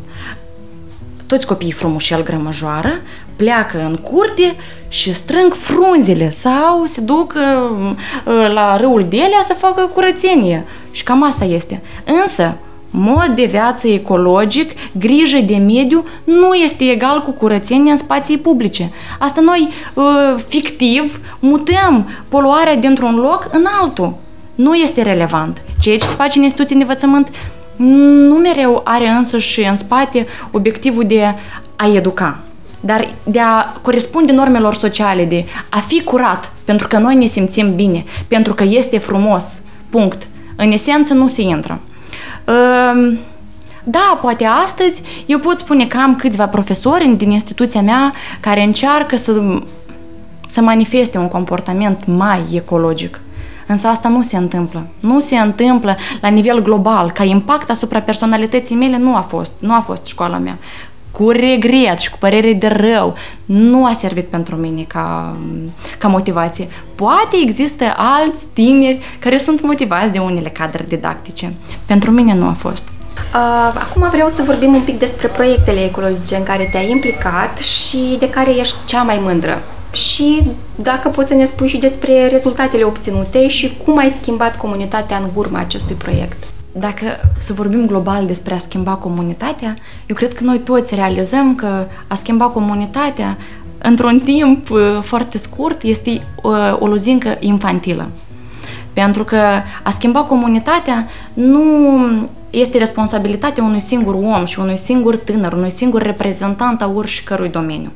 toți 1.26 1.46
copiii 1.46 1.72
frumușel 1.72 2.22
grămăjoară 2.22 2.92
pleacă 3.36 3.84
în 3.84 3.96
curte 3.96 4.56
și 4.88 5.14
strâng 5.14 5.54
frunzele 5.54 6.30
sau 6.30 6.84
se 6.84 7.00
duc 7.00 7.34
uh, 7.36 7.90
uh, 8.24 8.52
la 8.52 8.76
râul 8.76 9.02
Delea 9.08 9.42
să 9.42 9.54
facă 9.54 9.90
curățenie. 9.94 10.64
Și 10.90 11.02
cam 11.02 11.22
asta 11.22 11.44
este. 11.44 11.82
Însă, 12.20 12.56
mod 12.90 13.32
de 13.34 13.44
viață 13.44 13.88
ecologic, 13.88 14.70
grijă 14.98 15.38
de 15.38 15.56
mediu, 15.56 16.04
nu 16.24 16.54
este 16.54 16.84
egal 16.84 17.22
cu 17.22 17.30
curățenia 17.30 17.92
în 17.92 17.98
spații 17.98 18.38
publice. 18.38 18.90
Asta 19.18 19.40
noi, 19.40 19.68
uh, 19.94 20.04
fictiv, 20.48 21.20
mutăm 21.38 22.08
poluarea 22.28 22.76
dintr-un 22.76 23.14
loc 23.14 23.48
în 23.52 23.64
altul. 23.80 24.14
Nu 24.54 24.74
este 24.74 25.02
relevant. 25.02 25.62
Ceea 25.80 25.98
ce 25.98 26.04
se 26.04 26.14
face 26.14 26.38
în 26.38 26.44
instituții 26.44 26.76
de 26.76 26.82
învățământ 26.82 27.28
nu 27.76 28.34
mereu 28.34 28.80
are 28.84 29.08
însă 29.08 29.38
și 29.38 29.60
în 29.60 29.74
spate 29.74 30.26
obiectivul 30.50 31.04
de 31.06 31.34
a 31.76 31.86
educa, 31.86 32.40
dar 32.80 33.08
de 33.24 33.40
a 33.40 33.62
corespunde 33.82 34.32
normelor 34.32 34.74
sociale, 34.74 35.24
de 35.24 35.44
a 35.68 35.78
fi 35.78 36.02
curat, 36.02 36.52
pentru 36.64 36.88
că 36.88 36.98
noi 36.98 37.14
ne 37.14 37.26
simțim 37.26 37.74
bine, 37.74 38.04
pentru 38.28 38.54
că 38.54 38.64
este 38.64 38.98
frumos, 38.98 39.60
punct. 39.90 40.26
În 40.56 40.72
esență 40.72 41.14
nu 41.14 41.28
se 41.28 41.42
intră. 41.42 41.80
Ehm, 42.44 43.18
da, 43.84 44.18
poate 44.20 44.44
astăzi 44.44 45.02
eu 45.26 45.38
pot 45.38 45.58
spune 45.58 45.86
că 45.86 45.96
am 45.96 46.16
câțiva 46.16 46.46
profesori 46.48 47.08
din 47.16 47.30
instituția 47.30 47.82
mea 47.82 48.12
care 48.40 48.62
încearcă 48.62 49.16
să, 49.16 49.42
să 50.48 50.60
manifeste 50.60 51.18
un 51.18 51.28
comportament 51.28 52.06
mai 52.06 52.42
ecologic. 52.54 53.20
Însă 53.72 53.86
asta 53.86 54.08
nu 54.08 54.22
se 54.22 54.36
întâmplă. 54.36 54.86
Nu 55.00 55.20
se 55.20 55.36
întâmplă 55.36 55.96
la 56.20 56.28
nivel 56.28 56.62
global, 56.62 57.10
ca 57.10 57.24
impact 57.24 57.70
asupra 57.70 58.00
personalității 58.00 58.76
mele 58.76 58.98
nu 58.98 59.16
a 59.16 59.20
fost. 59.20 59.54
Nu 59.58 59.74
a 59.74 59.80
fost 59.80 60.06
școala 60.06 60.38
mea. 60.38 60.58
Cu 61.10 61.30
regret 61.30 61.98
și 61.98 62.10
cu 62.10 62.16
părere 62.18 62.52
de 62.52 62.66
rău, 62.66 63.14
nu 63.44 63.86
a 63.86 63.92
servit 63.92 64.26
pentru 64.26 64.56
mine 64.56 64.82
ca, 64.82 65.36
ca 65.98 66.08
motivație. 66.08 66.68
Poate 66.94 67.36
există 67.42 67.84
alți 67.96 68.46
tineri 68.52 69.16
care 69.18 69.38
sunt 69.38 69.62
motivați 69.62 70.12
de 70.12 70.18
unele 70.18 70.48
cadre 70.48 70.84
didactice. 70.88 71.54
Pentru 71.86 72.10
mine 72.10 72.34
nu 72.34 72.46
a 72.46 72.52
fost. 72.58 72.88
Acum 73.74 74.08
vreau 74.10 74.28
să 74.28 74.42
vorbim 74.42 74.74
un 74.74 74.82
pic 74.82 74.98
despre 74.98 75.28
proiectele 75.28 75.84
ecologice 75.84 76.36
în 76.36 76.42
care 76.42 76.68
te-ai 76.72 76.90
implicat 76.90 77.58
și 77.58 78.16
de 78.18 78.30
care 78.30 78.50
ești 78.50 78.76
cea 78.84 79.02
mai 79.02 79.20
mândră 79.22 79.62
și 79.92 80.42
dacă 80.74 81.08
poți 81.08 81.28
să 81.28 81.34
ne 81.34 81.44
spui 81.44 81.68
și 81.68 81.78
despre 81.78 82.26
rezultatele 82.26 82.82
obținute 82.82 83.48
și 83.48 83.76
cum 83.84 83.98
ai 83.98 84.10
schimbat 84.10 84.56
comunitatea 84.56 85.16
în 85.16 85.28
urma 85.34 85.58
acestui 85.58 85.94
proiect. 85.94 86.44
Dacă 86.72 87.04
să 87.38 87.52
vorbim 87.52 87.86
global 87.86 88.26
despre 88.26 88.54
a 88.54 88.58
schimba 88.58 88.92
comunitatea, 88.92 89.74
eu 90.06 90.16
cred 90.16 90.34
că 90.34 90.44
noi 90.44 90.58
toți 90.58 90.94
realizăm 90.94 91.54
că 91.54 91.86
a 92.06 92.14
schimba 92.14 92.44
comunitatea 92.44 93.36
într-un 93.78 94.20
timp 94.20 94.70
uh, 94.70 94.78
foarte 95.02 95.38
scurt 95.38 95.82
este 95.82 96.10
uh, 96.42 96.52
o 96.78 96.86
luzincă 96.86 97.36
infantilă. 97.40 98.10
Pentru 98.92 99.24
că 99.24 99.38
a 99.82 99.90
schimba 99.90 100.22
comunitatea 100.22 101.06
nu 101.32 101.62
este 102.50 102.78
responsabilitatea 102.78 103.64
unui 103.64 103.80
singur 103.80 104.14
om 104.14 104.44
și 104.44 104.58
unui 104.58 104.78
singur 104.78 105.16
tânăr, 105.16 105.52
unui 105.52 105.70
singur 105.70 106.02
reprezentant 106.02 106.82
a 106.82 106.92
oricărui 106.94 107.48
domeniu. 107.48 107.92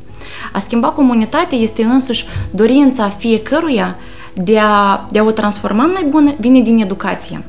A 0.53 0.59
schimba 0.59 0.89
comunitatea 0.89 1.59
este 1.59 1.83
însuși 1.83 2.27
dorința 2.51 3.09
fiecăruia 3.09 3.97
de 4.35 4.59
a, 4.59 5.07
de 5.11 5.19
a 5.19 5.23
o 5.23 5.31
transforma 5.31 5.85
în 5.85 5.91
mai 5.93 6.05
bună, 6.09 6.35
vine 6.39 6.61
din 6.61 6.79
educație. 6.79 7.45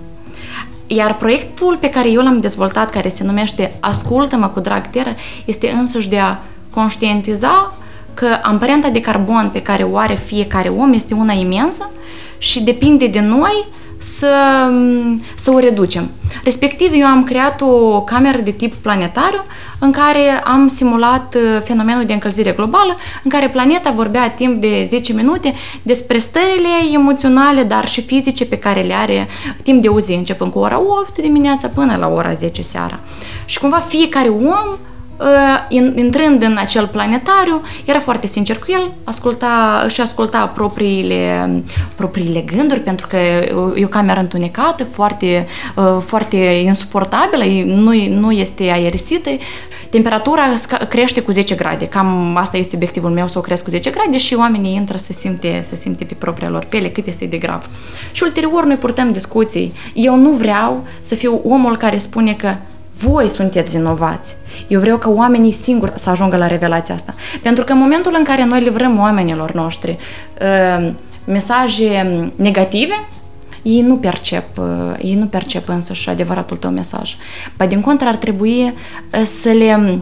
Iar 0.87 1.15
proiectul 1.15 1.77
pe 1.79 1.89
care 1.89 2.09
eu 2.09 2.21
l-am 2.21 2.37
dezvoltat, 2.37 2.89
care 2.89 3.09
se 3.09 3.23
numește 3.23 3.77
Ascultă-mă 3.79 4.47
cu 4.47 4.59
drag 4.59 4.87
teră, 4.87 5.15
este 5.45 5.69
însuși 5.69 6.09
de 6.09 6.17
a 6.17 6.37
conștientiza 6.69 7.75
că 8.13 8.39
amprenta 8.41 8.89
de 8.89 9.01
carbon 9.01 9.49
pe 9.53 9.61
care 9.61 9.83
o 9.83 9.97
are 9.97 10.15
fiecare 10.15 10.69
om 10.69 10.93
este 10.93 11.13
una 11.13 11.33
imensă 11.33 11.89
și 12.37 12.63
depinde 12.63 13.07
de 13.07 13.19
noi 13.19 13.65
să, 13.97 14.33
să 15.37 15.51
o 15.51 15.59
reducem. 15.59 16.11
Respectiv, 16.43 16.91
eu 16.93 17.05
am 17.05 17.23
creat 17.23 17.61
o 17.61 18.01
cameră 18.01 18.37
de 18.37 18.51
tip 18.51 18.73
planetariu 18.73 19.43
în 19.79 19.91
care 19.91 20.41
am 20.43 20.67
simulat 20.67 21.35
uh, 21.35 21.61
fenomenul 21.63 22.05
de 22.05 22.13
încălzire 22.13 22.51
globală, 22.51 22.95
în 23.23 23.29
care 23.29 23.49
planeta 23.49 23.91
vorbea 23.91 24.29
timp 24.29 24.61
de 24.61 24.85
10 24.89 25.13
minute 25.13 25.53
despre 25.81 26.17
stările 26.17 26.93
emoționale, 26.93 27.63
dar 27.63 27.87
și 27.87 28.01
fizice 28.01 28.45
pe 28.45 28.57
care 28.57 28.81
le 28.81 28.93
are 28.93 29.27
timp 29.63 29.81
de 29.81 29.87
o 29.87 29.99
zi, 29.99 30.13
începând 30.13 30.51
cu 30.51 30.59
ora 30.59 30.79
8 30.79 31.17
dimineața 31.17 31.67
până 31.67 31.95
la 31.95 32.07
ora 32.07 32.33
10 32.33 32.61
seara. 32.61 32.99
Și 33.45 33.59
cumva 33.59 33.77
fiecare 33.77 34.29
om 34.29 34.67
Ă, 34.69 34.96
intrând 35.95 36.41
în 36.41 36.57
acel 36.59 36.87
planetariu, 36.87 37.61
era 37.85 37.99
foarte 37.99 38.27
sincer 38.27 38.57
cu 38.57 38.65
el, 38.69 38.91
asculta, 39.03 39.85
și 39.89 40.01
asculta 40.01 40.45
propriile, 40.45 41.63
propriile 41.95 42.39
gânduri, 42.55 42.79
pentru 42.79 43.07
că 43.07 43.17
e 43.75 43.83
o 43.83 43.87
cameră 43.87 44.19
întunecată, 44.19 44.83
foarte, 44.83 45.47
ă, 45.77 46.01
foarte 46.05 46.37
insuportabilă, 46.37 47.43
nu, 47.65 47.91
nu 48.09 48.31
este 48.31 48.63
aerisită. 48.63 49.29
Temperatura 49.89 50.43
crește 50.89 51.21
cu 51.21 51.31
10 51.31 51.55
grade, 51.55 51.87
cam 51.87 52.35
asta 52.35 52.57
este 52.57 52.75
obiectivul 52.75 53.09
meu, 53.09 53.27
să 53.27 53.37
o 53.37 53.41
cresc 53.41 53.63
cu 53.63 53.69
10 53.69 53.89
grade 53.89 54.17
și 54.17 54.33
oamenii 54.33 54.75
intră 54.75 54.97
să 54.97 55.13
simte, 55.17 55.65
să 55.69 55.75
simte 55.75 56.03
pe 56.03 56.13
propria 56.13 56.49
lor 56.49 56.65
piele 56.65 56.89
cât 56.89 57.07
este 57.07 57.25
de 57.25 57.37
grav. 57.37 57.69
Și 58.11 58.23
ulterior 58.23 58.65
noi 58.65 58.75
purtăm 58.75 59.11
discuții. 59.11 59.73
Eu 59.93 60.15
nu 60.15 60.29
vreau 60.29 60.83
să 60.99 61.15
fiu 61.15 61.41
omul 61.43 61.77
care 61.77 61.97
spune 61.97 62.33
că 62.33 62.55
voi 62.97 63.29
sunteți 63.29 63.71
vinovați. 63.71 64.35
Eu 64.67 64.79
vreau 64.79 64.97
ca 64.97 65.09
oamenii 65.09 65.51
singuri 65.51 65.91
să 65.95 66.09
ajungă 66.09 66.37
la 66.37 66.47
revelația 66.47 66.95
asta. 66.95 67.15
Pentru 67.41 67.63
că 67.63 67.71
în 67.71 67.77
momentul 67.77 68.15
în 68.17 68.23
care 68.23 68.45
noi 68.45 68.61
livrăm 68.61 68.99
oamenilor 68.99 69.51
noștri 69.51 69.97
uh, 70.41 70.91
mesaje 71.25 72.31
negative, 72.35 72.93
ei 73.61 73.81
nu 73.81 73.97
percep, 73.97 74.57
uh, 74.57 74.65
ei 75.01 75.15
nu 75.15 75.25
percep 75.25 75.67
însăși 75.67 76.09
adevăratul 76.09 76.57
tău 76.57 76.71
mesaj. 76.71 77.15
Ba 77.57 77.65
din 77.65 77.81
contră 77.81 78.07
ar 78.07 78.15
trebui 78.15 78.63
uh, 78.63 79.23
să 79.25 79.49
le 79.49 79.73
Uh, 79.81 79.97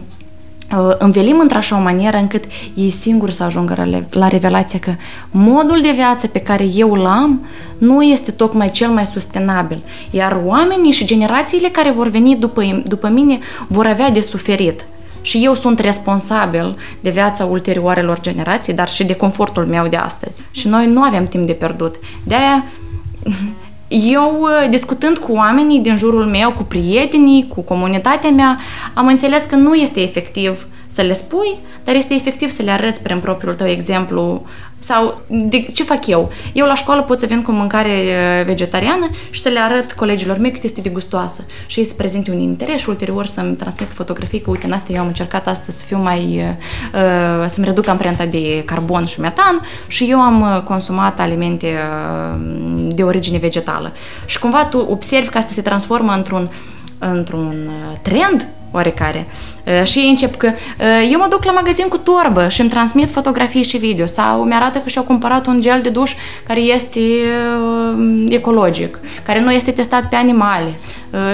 învelim 0.98 1.38
într-așa 1.38 1.76
o 1.76 1.80
manieră 1.80 2.16
încât 2.16 2.44
ei 2.74 2.90
singuri 2.90 3.34
să 3.34 3.42
ajungă 3.42 4.04
la 4.10 4.28
revelația 4.28 4.78
că 4.78 4.94
modul 5.30 5.80
de 5.82 5.90
viață 5.94 6.26
pe 6.26 6.38
care 6.38 6.64
eu 6.64 6.94
l-am 6.94 7.46
nu 7.78 8.02
este 8.02 8.30
tocmai 8.30 8.70
cel 8.70 8.88
mai 8.88 9.06
sustenabil, 9.06 9.82
iar 10.10 10.40
oamenii 10.44 10.92
și 10.92 11.04
generațiile 11.04 11.68
care 11.68 11.90
vor 11.90 12.08
veni 12.08 12.36
după, 12.36 12.82
după 12.84 13.08
mine 13.08 13.38
vor 13.66 13.86
avea 13.86 14.10
de 14.10 14.20
suferit. 14.20 14.84
Și 15.20 15.44
eu 15.44 15.54
sunt 15.54 15.78
responsabil 15.78 16.76
de 17.00 17.10
viața 17.10 17.44
ulterioarelor 17.44 18.20
generații, 18.20 18.72
dar 18.72 18.88
și 18.88 19.04
de 19.04 19.14
confortul 19.14 19.66
meu 19.66 19.86
de 19.86 19.96
astăzi. 19.96 20.42
Și 20.50 20.68
noi 20.68 20.86
nu 20.86 21.02
avem 21.02 21.24
timp 21.24 21.46
de 21.46 21.52
pierdut. 21.52 21.94
De-aia 22.24 22.64
eu, 23.88 24.40
uh, 24.40 24.70
discutând 24.70 25.18
cu 25.18 25.32
oamenii 25.32 25.78
din 25.78 25.96
jurul 25.96 26.24
meu, 26.24 26.52
cu 26.52 26.62
prietenii, 26.62 27.48
cu 27.48 27.60
comunitatea 27.60 28.30
mea, 28.30 28.58
am 28.94 29.06
înțeles 29.06 29.44
că 29.44 29.54
nu 29.54 29.74
este 29.74 30.00
efectiv 30.00 30.66
să 30.96 31.02
le 31.02 31.12
spui, 31.12 31.58
dar 31.84 31.94
este 31.94 32.14
efectiv 32.14 32.50
să 32.50 32.62
le 32.62 32.70
arăți 32.70 33.02
prin 33.02 33.20
propriul 33.20 33.54
tău 33.54 33.66
exemplu 33.66 34.46
sau 34.78 35.20
de, 35.26 35.62
ce 35.62 35.82
fac 35.82 36.06
eu? 36.06 36.30
Eu 36.52 36.66
la 36.66 36.74
școală 36.74 37.02
pot 37.02 37.18
să 37.18 37.26
vin 37.26 37.42
cu 37.42 37.52
mâncare 37.52 37.92
vegetariană 38.46 39.10
și 39.30 39.40
să 39.40 39.48
le 39.48 39.58
arăt 39.58 39.92
colegilor 39.92 40.38
mei 40.38 40.50
cât 40.50 40.62
este 40.62 40.80
de 40.80 40.88
gustoasă 40.88 41.44
și 41.66 41.78
ei 41.78 41.86
să 41.86 41.94
prezinte 41.94 42.30
un 42.30 42.38
interes 42.38 42.80
și 42.80 42.88
ulterior 42.88 43.26
să-mi 43.26 43.56
transmit 43.56 43.92
fotografii 43.92 44.40
că 44.40 44.50
uite, 44.50 44.66
în 44.66 44.72
asta 44.72 44.92
eu 44.92 45.00
am 45.00 45.06
încercat 45.06 45.46
astăzi 45.46 45.78
să 45.78 45.84
fiu 45.84 45.98
mai, 45.98 46.42
uh, 46.94 47.46
să-mi 47.46 47.66
reduc 47.66 47.86
amprenta 47.86 48.26
de 48.26 48.62
carbon 48.64 49.06
și 49.06 49.20
metan 49.20 49.60
și 49.86 50.06
eu 50.10 50.20
am 50.20 50.62
consumat 50.66 51.20
alimente 51.20 51.74
de 52.88 53.02
origine 53.02 53.38
vegetală. 53.38 53.92
Și 54.26 54.38
cumva 54.38 54.64
tu 54.64 54.78
observi 54.78 55.28
că 55.28 55.38
asta 55.38 55.52
se 55.52 55.62
transformă 55.62 56.12
într-un 56.12 56.50
într-un 56.98 57.70
trend 58.02 58.46
oarecare. 58.72 59.26
Și 59.84 59.98
ei 59.98 60.08
încep 60.08 60.36
că 60.36 60.52
eu 61.10 61.18
mă 61.18 61.26
duc 61.30 61.44
la 61.44 61.52
magazin 61.52 61.88
cu 61.88 61.98
torbă 61.98 62.48
și 62.48 62.60
îmi 62.60 62.70
transmit 62.70 63.10
fotografii 63.10 63.62
și 63.62 63.76
video 63.76 64.06
sau 64.06 64.44
mi-arată 64.44 64.78
că 64.78 64.88
și-au 64.88 65.04
cumpărat 65.04 65.46
un 65.46 65.60
gel 65.60 65.80
de 65.82 65.88
duș 65.88 66.14
care 66.46 66.60
este 66.60 67.00
ecologic, 68.28 68.98
care 69.22 69.40
nu 69.40 69.52
este 69.52 69.70
testat 69.70 70.08
pe 70.08 70.16
animale 70.16 70.78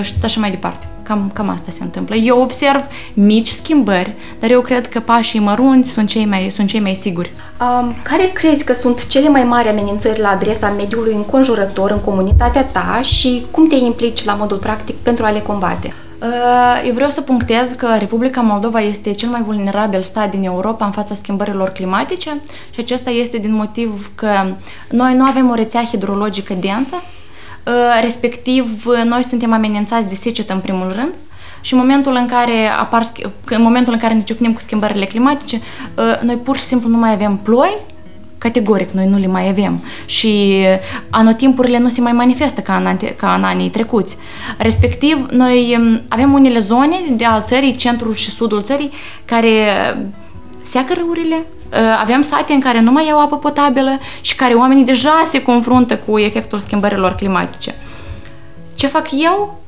și 0.00 0.12
tot 0.12 0.24
așa 0.24 0.40
mai 0.40 0.50
departe. 0.50 0.86
Cam, 1.02 1.30
cam 1.34 1.48
asta 1.48 1.70
se 1.70 1.82
întâmplă. 1.82 2.14
Eu 2.14 2.40
observ 2.40 2.84
mici 3.14 3.48
schimbări, 3.48 4.14
dar 4.40 4.50
eu 4.50 4.60
cred 4.60 4.88
că 4.88 5.00
pașii 5.00 5.40
mărunți 5.40 5.90
sunt 5.90 6.08
cei 6.08 6.24
mai, 6.24 6.48
sunt 6.50 6.68
cei 6.68 6.80
mai 6.80 6.94
siguri. 6.94 7.30
Um, 7.60 7.96
care 8.02 8.30
crezi 8.34 8.64
că 8.64 8.72
sunt 8.72 9.06
cele 9.06 9.28
mai 9.28 9.44
mari 9.44 9.68
amenințări 9.68 10.20
la 10.20 10.28
adresa 10.28 10.68
mediului 10.68 11.14
înconjurător 11.14 11.90
în 11.90 12.00
comunitatea 12.00 12.64
ta 12.64 13.00
și 13.02 13.42
cum 13.50 13.66
te 13.66 13.74
implici 13.74 14.24
la 14.24 14.34
modul 14.34 14.56
practic 14.56 14.96
pentru 14.96 15.24
a 15.24 15.30
le 15.30 15.40
combate? 15.40 15.92
Uh, 16.22 16.82
eu 16.86 16.92
vreau 16.92 17.10
să 17.10 17.20
punctez 17.20 17.72
că 17.72 17.96
Republica 17.98 18.40
Moldova 18.40 18.80
este 18.80 19.12
cel 19.12 19.28
mai 19.28 19.42
vulnerabil 19.42 20.02
stat 20.02 20.30
din 20.30 20.44
Europa 20.44 20.84
în 20.84 20.90
fața 20.90 21.14
schimbărilor 21.14 21.68
climatice 21.68 22.40
și 22.70 22.80
acesta 22.80 23.10
este 23.10 23.38
din 23.38 23.52
motiv 23.54 24.10
că 24.14 24.54
noi 24.90 25.14
nu 25.14 25.24
avem 25.24 25.50
o 25.50 25.54
rețea 25.54 25.84
hidrologică 25.84 26.54
densă, 26.54 26.94
uh, 26.94 27.72
respectiv 28.00 28.84
noi 29.04 29.22
suntem 29.22 29.52
amenințați 29.52 30.08
de 30.08 30.14
secetă 30.14 30.52
în 30.52 30.60
primul 30.60 30.92
rând, 30.92 31.14
și 31.60 31.72
în 31.72 31.78
momentul 31.78 32.14
în 32.14 32.26
care 32.26 32.66
apar, 32.78 33.06
în 33.44 33.62
momentul 33.62 33.92
în 33.92 33.98
care 33.98 34.14
ne 34.14 34.22
ciocnim 34.22 34.52
cu 34.52 34.60
schimbările 34.60 35.04
climatice, 35.04 35.60
uh, 35.96 36.20
noi 36.20 36.36
pur 36.36 36.56
și 36.56 36.64
simplu 36.64 36.88
nu 36.88 36.96
mai 36.96 37.12
avem 37.12 37.36
ploi 37.36 37.76
Categoric, 38.42 38.90
noi 38.90 39.06
nu 39.06 39.18
le 39.18 39.26
mai 39.26 39.48
avem 39.48 39.84
și 40.04 40.62
anotimpurile 41.10 41.78
nu 41.78 41.88
se 41.88 42.00
mai 42.00 42.12
manifestă 42.12 42.60
ca 42.60 42.76
în, 42.76 42.86
ante, 42.86 43.06
ca 43.06 43.34
în 43.34 43.44
anii 43.44 43.70
trecuți. 43.70 44.16
Respectiv, 44.58 45.26
noi 45.30 45.76
um, 45.78 46.00
avem 46.08 46.32
unele 46.32 46.58
zone 46.58 46.96
de 47.10 47.24
al 47.24 47.42
țării, 47.42 47.76
centrul 47.76 48.14
și 48.14 48.30
sudul 48.30 48.62
țării, 48.62 48.90
care 49.24 49.50
seacă 50.62 50.92
râurile, 50.92 51.34
uh, 51.36 51.78
avem 52.00 52.22
sate 52.22 52.52
în 52.52 52.60
care 52.60 52.80
nu 52.80 52.90
mai 52.92 53.10
au 53.10 53.20
apă 53.20 53.36
potabilă 53.36 53.98
și 54.20 54.34
care 54.34 54.54
oamenii 54.54 54.84
deja 54.84 55.22
se 55.26 55.42
confruntă 55.42 55.96
cu 55.96 56.18
efectul 56.18 56.58
schimbărilor 56.58 57.14
climatice. 57.14 57.74
Ce 58.74 58.86
fac 58.86 59.06
eu? 59.10 59.60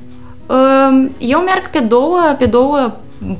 Um, 0.45 1.11
eu 1.17 1.39
merg 1.39 1.69
pe 1.69 1.79
două, 1.79 2.35
pe 2.37 2.45
două 2.45 2.91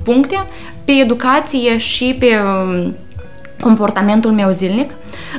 puncte, 0.04 0.46
pe 0.86 0.92
educație 0.92 1.78
și 1.78 2.16
pe 2.20 2.40
um, 2.40 2.96
comportamentul 3.60 4.32
meu 4.32 4.52
zilnic. 4.52 4.92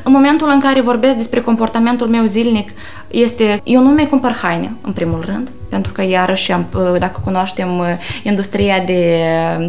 În 0.03 0.13
momentul 0.13 0.49
în 0.53 0.61
care 0.61 0.81
vorbesc 0.81 1.17
despre 1.17 1.41
comportamentul 1.41 2.07
meu 2.07 2.25
zilnic, 2.25 2.71
este, 3.09 3.61
eu 3.65 3.83
nu 3.83 3.91
mai 3.91 4.09
cumpăr 4.09 4.33
haine, 4.43 4.73
în 4.83 4.93
primul 4.93 5.23
rând, 5.27 5.51
pentru 5.69 5.93
că 5.93 6.03
iarăși, 6.03 6.53
dacă 6.99 7.21
cunoaștem, 7.25 7.99
industria 8.23 8.79
de 8.87 9.21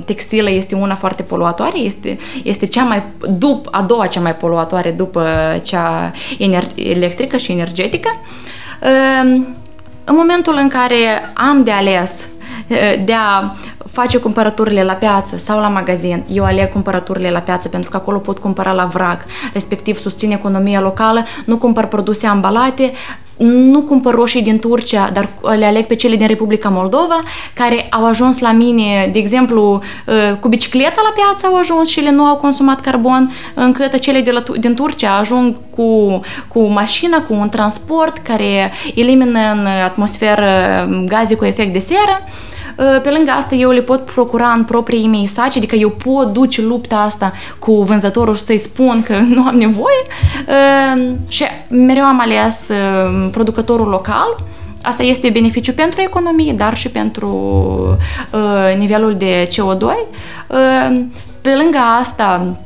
textilă 0.05 0.49
este 0.49 0.75
una 0.75 0.95
foarte 0.95 1.23
poluatoare, 1.23 1.77
este, 1.77 2.17
este 2.43 2.65
cea 2.65 2.83
mai, 2.83 3.03
dup, 3.37 3.67
a 3.71 3.81
doua 3.81 4.07
cea 4.07 4.21
mai 4.21 4.35
poluatoare 4.35 4.91
după 4.91 5.25
cea 5.63 6.11
ener- 6.37 6.75
electrică 6.75 7.37
și 7.37 7.51
energetică. 7.51 8.09
Ehm, 8.81 9.55
în 10.03 10.15
momentul 10.15 10.57
în 10.61 10.67
care 10.67 11.31
am 11.33 11.63
de 11.63 11.71
ales 11.71 12.29
de 13.05 13.13
a 13.13 13.53
face 14.01 14.17
cumpărăturile 14.17 14.83
la 14.83 14.93
piață 14.93 15.37
sau 15.37 15.59
la 15.59 15.67
magazin, 15.67 16.23
eu 16.31 16.43
aleg 16.43 16.69
cumpărăturile 16.69 17.31
la 17.31 17.39
piață 17.39 17.67
pentru 17.67 17.89
că 17.89 17.97
acolo 17.97 18.17
pot 18.17 18.37
cumpăra 18.37 18.71
la 18.71 18.85
vrag, 18.85 19.25
respectiv 19.53 19.97
susțin 19.99 20.31
economia 20.31 20.81
locală, 20.81 21.23
nu 21.45 21.57
cumpăr 21.57 21.85
produse 21.85 22.27
ambalate, 22.27 22.91
nu 23.71 23.81
cumpăr 23.81 24.13
roșii 24.13 24.41
din 24.41 24.59
Turcia, 24.59 25.09
dar 25.13 25.29
le 25.57 25.65
aleg 25.65 25.85
pe 25.85 25.95
cele 25.95 26.15
din 26.15 26.27
Republica 26.27 26.69
Moldova, 26.69 27.19
care 27.53 27.87
au 27.89 28.05
ajuns 28.05 28.39
la 28.39 28.51
mine, 28.51 29.09
de 29.11 29.19
exemplu, 29.19 29.81
uh, 30.05 30.37
cu 30.39 30.47
bicicleta 30.47 31.01
la 31.03 31.13
piață 31.15 31.45
au 31.45 31.59
ajuns 31.59 31.89
și 31.89 31.99
ele 31.99 32.11
nu 32.11 32.23
au 32.23 32.35
consumat 32.35 32.81
carbon, 32.81 33.31
încât 33.53 33.99
cele 33.99 34.21
de 34.21 34.31
la, 34.31 34.43
din 34.59 34.73
Turcia 34.75 35.17
ajung 35.17 35.55
cu, 35.75 36.19
cu 36.47 36.67
mașina, 36.67 37.21
cu 37.21 37.33
un 37.33 37.49
transport 37.49 38.17
care 38.17 38.71
elimină 38.95 39.39
în 39.51 39.65
atmosferă 39.85 40.49
gaze 41.05 41.35
cu 41.35 41.45
efect 41.45 41.73
de 41.73 41.79
seră. 41.79 42.21
Uh, 42.25 42.55
pe 43.03 43.09
lângă 43.09 43.31
asta, 43.31 43.55
eu 43.55 43.69
le 43.69 43.81
pot 43.81 44.05
procura 44.05 44.47
în 44.47 44.63
proprii 44.63 45.07
mei 45.07 45.25
saci, 45.25 45.57
adică 45.57 45.75
eu 45.75 45.89
pot 45.89 46.33
duce 46.33 46.61
lupta 46.61 46.97
asta 46.97 47.31
cu 47.59 47.83
vânzătorul 47.83 48.35
și 48.35 48.43
să-i 48.45 48.57
spun 48.57 49.03
că 49.03 49.15
nu 49.35 49.45
am 49.47 49.55
nevoie. 49.55 50.03
Uh, 50.47 51.11
și 51.27 51.43
mereu 51.69 52.03
am 52.03 52.19
ales 52.19 52.69
uh, 52.69 53.29
producătorul 53.31 53.87
local, 53.87 54.35
Asta 54.87 55.03
este 55.03 55.29
beneficiu 55.29 55.73
pentru 55.73 56.01
economie, 56.01 56.53
dar 56.53 56.77
și 56.77 56.89
pentru 56.89 57.29
uh, 58.31 58.77
nivelul 58.77 59.15
de 59.15 59.47
CO2. 59.47 59.81
Uh, 59.81 61.01
pe 61.41 61.55
lângă 61.55 61.77
asta, 61.99 62.57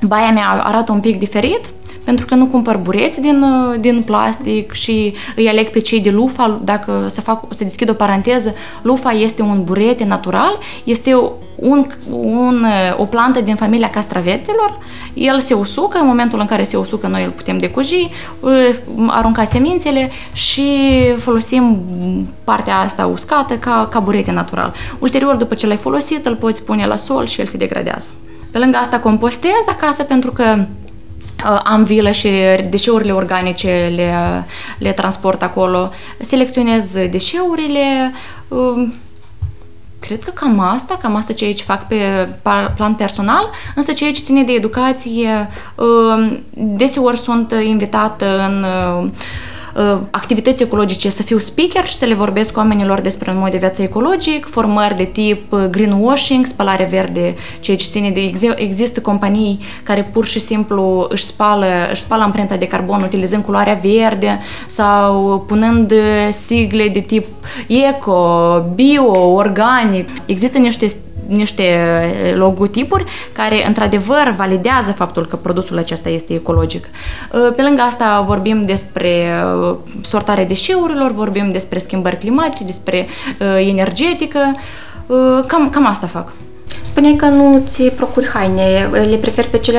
baia 0.00 0.30
mea 0.30 0.62
arată 0.64 0.92
un 0.92 1.00
pic 1.00 1.18
diferit, 1.18 1.60
pentru 2.04 2.26
că 2.26 2.34
nu 2.34 2.46
cumpăr 2.46 2.76
bureți 2.76 3.20
din, 3.20 3.42
uh, 3.42 3.80
din 3.80 4.02
plastic 4.02 4.72
și 4.72 5.14
îi 5.36 5.48
aleg 5.48 5.68
pe 5.68 5.80
cei 5.80 6.00
de 6.00 6.10
lufa, 6.10 6.60
dacă 6.64 7.06
să, 7.08 7.20
fac, 7.20 7.44
să 7.54 7.64
deschid 7.64 7.90
o 7.90 7.92
paranteză, 7.92 8.54
lufa 8.82 9.10
este 9.10 9.42
un 9.42 9.64
burete 9.64 10.04
natural, 10.04 10.58
este 10.84 11.14
un, 11.54 11.86
un, 12.10 12.64
uh, 12.64 13.00
o 13.00 13.04
plantă 13.04 13.40
din 13.40 13.54
familia 13.54 13.90
castravetelor, 13.90 14.78
el 15.14 15.40
se 15.40 15.54
usucă, 15.54 15.98
în 15.98 16.06
momentul 16.06 16.40
în 16.40 16.46
care 16.46 16.64
se 16.64 16.76
usucă 16.76 17.06
noi 17.06 17.24
îl 17.24 17.30
putem 17.30 17.58
decuji, 17.58 18.10
arunca 19.06 19.44
semințele 19.44 20.10
și 20.32 20.62
folosim 21.16 21.78
partea 22.44 22.78
asta 22.78 23.06
uscată 23.06 23.54
ca, 23.54 23.88
ca 23.90 24.00
burete 24.00 24.32
natural. 24.32 24.72
Ulterior, 24.98 25.36
după 25.36 25.54
ce 25.54 25.66
l-ai 25.66 25.76
folosit, 25.76 26.26
îl 26.26 26.34
poți 26.34 26.62
pune 26.62 26.86
la 26.86 26.96
sol 26.96 27.26
și 27.26 27.40
el 27.40 27.46
se 27.46 27.56
degradează. 27.56 28.08
Pe 28.50 28.58
lângă 28.58 28.76
asta 28.76 28.98
compostez 28.98 29.66
acasă 29.68 30.02
pentru 30.02 30.30
că 30.32 30.64
Uh, 31.44 31.60
am 31.64 31.84
vilă 31.84 32.10
și 32.10 32.30
deșeurile 32.70 33.12
organice 33.12 33.92
le, 33.94 34.12
le 34.78 34.92
transport 34.92 35.42
acolo, 35.42 35.90
selecționez 36.20 36.92
deșeurile, 37.10 38.12
um, 38.48 38.94
cred 40.00 40.24
că 40.24 40.30
cam 40.30 40.60
asta, 40.60 40.98
cam 41.02 41.16
asta 41.16 41.32
ceea 41.32 41.54
ce 41.54 41.62
fac 41.62 41.86
pe 41.86 42.28
plan 42.76 42.94
personal, 42.94 43.50
însă 43.74 43.92
ceea 43.92 44.12
ce 44.12 44.20
ține 44.20 44.42
de 44.42 44.52
educație, 44.52 45.48
um, 45.74 46.42
deseori 46.50 47.18
sunt 47.18 47.54
invitată 47.62 48.38
în 48.38 48.64
uh, 48.64 49.10
Uh, 49.10 49.10
activități 50.10 50.62
ecologice, 50.62 51.08
să 51.08 51.22
fiu 51.22 51.38
speaker 51.38 51.86
și 51.86 51.94
să 51.94 52.04
le 52.04 52.14
vorbesc 52.14 52.56
oamenilor 52.56 53.00
despre 53.00 53.30
un 53.30 53.38
mod 53.38 53.50
de 53.50 53.58
viață 53.58 53.82
ecologic, 53.82 54.46
formări 54.46 54.96
de 54.96 55.04
tip 55.04 55.52
uh, 55.52 55.64
greenwashing, 55.70 56.46
spălare 56.46 56.84
verde, 56.90 57.34
ceea 57.60 57.76
ce 57.76 57.88
ține 57.88 58.10
de... 58.10 58.32
Există 58.56 59.00
companii 59.00 59.60
care 59.82 60.10
pur 60.12 60.26
și 60.26 60.40
simplu 60.40 61.06
își 61.08 61.24
spală, 61.24 61.66
își 61.90 62.00
spală 62.00 62.22
amprenta 62.22 62.56
de 62.56 62.66
carbon 62.66 63.02
utilizând 63.02 63.44
culoarea 63.44 63.80
verde 63.82 64.40
sau 64.66 65.44
punând 65.46 65.92
sigle 66.30 66.88
de 66.88 67.00
tip 67.00 67.26
eco, 67.66 68.64
bio, 68.74 69.32
organic. 69.32 70.08
Există 70.26 70.58
niște 70.58 70.92
niște 71.32 71.62
eh, 71.62 72.34
logotipuri 72.34 73.04
care 73.32 73.66
într-adevăr 73.66 74.34
validează 74.36 74.92
faptul 74.92 75.26
că 75.26 75.36
produsul 75.36 75.78
acesta 75.78 76.08
este 76.08 76.34
ecologic. 76.34 76.84
Eh, 76.84 77.52
pe 77.56 77.62
lângă 77.62 77.80
asta 77.80 78.24
vorbim 78.26 78.64
despre 78.64 79.08
eh, 79.08 79.74
sortarea 80.02 80.46
deșeurilor, 80.46 81.12
vorbim 81.12 81.52
despre 81.52 81.78
schimbări 81.78 82.18
climatice, 82.18 82.64
despre 82.64 83.06
energetică, 83.58 84.52
cam, 85.46 85.70
cam 85.70 85.86
asta 85.86 86.06
fac. 86.06 86.32
Spuneai 86.82 87.14
că 87.14 87.26
nu 87.26 87.62
ți 87.66 87.82
procuri 87.82 88.28
haine, 88.28 88.88
le 88.92 89.16
preferi 89.16 89.48
pe 89.48 89.58
cele, 89.58 89.78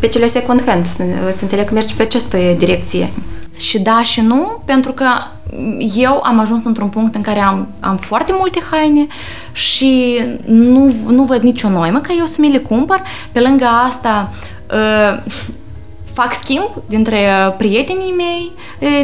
pe 0.00 0.06
cele 0.06 0.26
second 0.26 0.62
hand, 0.66 0.86
să, 0.86 1.02
să 1.32 1.38
înțeleg 1.42 1.66
că 1.66 1.74
mergi 1.74 1.94
pe 1.94 2.02
această 2.02 2.36
direcție. 2.58 3.10
Și 3.56 3.78
da 3.78 4.02
și 4.02 4.20
nu, 4.20 4.62
pentru 4.64 4.92
că 4.92 5.06
eu 5.96 6.20
am 6.24 6.38
ajuns 6.38 6.64
într-un 6.64 6.88
punct 6.88 7.14
în 7.14 7.20
care 7.20 7.40
am, 7.40 7.68
am 7.80 7.96
foarte 7.96 8.32
multe 8.38 8.62
haine 8.70 9.06
și 9.52 10.20
nu, 10.46 10.94
nu 11.08 11.22
văd 11.22 11.42
nicio 11.42 11.68
noimă 11.68 11.98
ca 11.98 12.14
eu 12.18 12.26
să 12.26 12.36
mi 12.40 12.52
le 12.52 12.58
cumpăr. 12.58 13.02
Pe 13.32 13.40
lângă 13.40 13.64
asta, 13.64 14.30
uh, 14.72 15.22
fac 16.12 16.34
schimb 16.34 16.68
dintre 16.86 17.26
prietenii 17.58 18.14
mei 18.16 18.52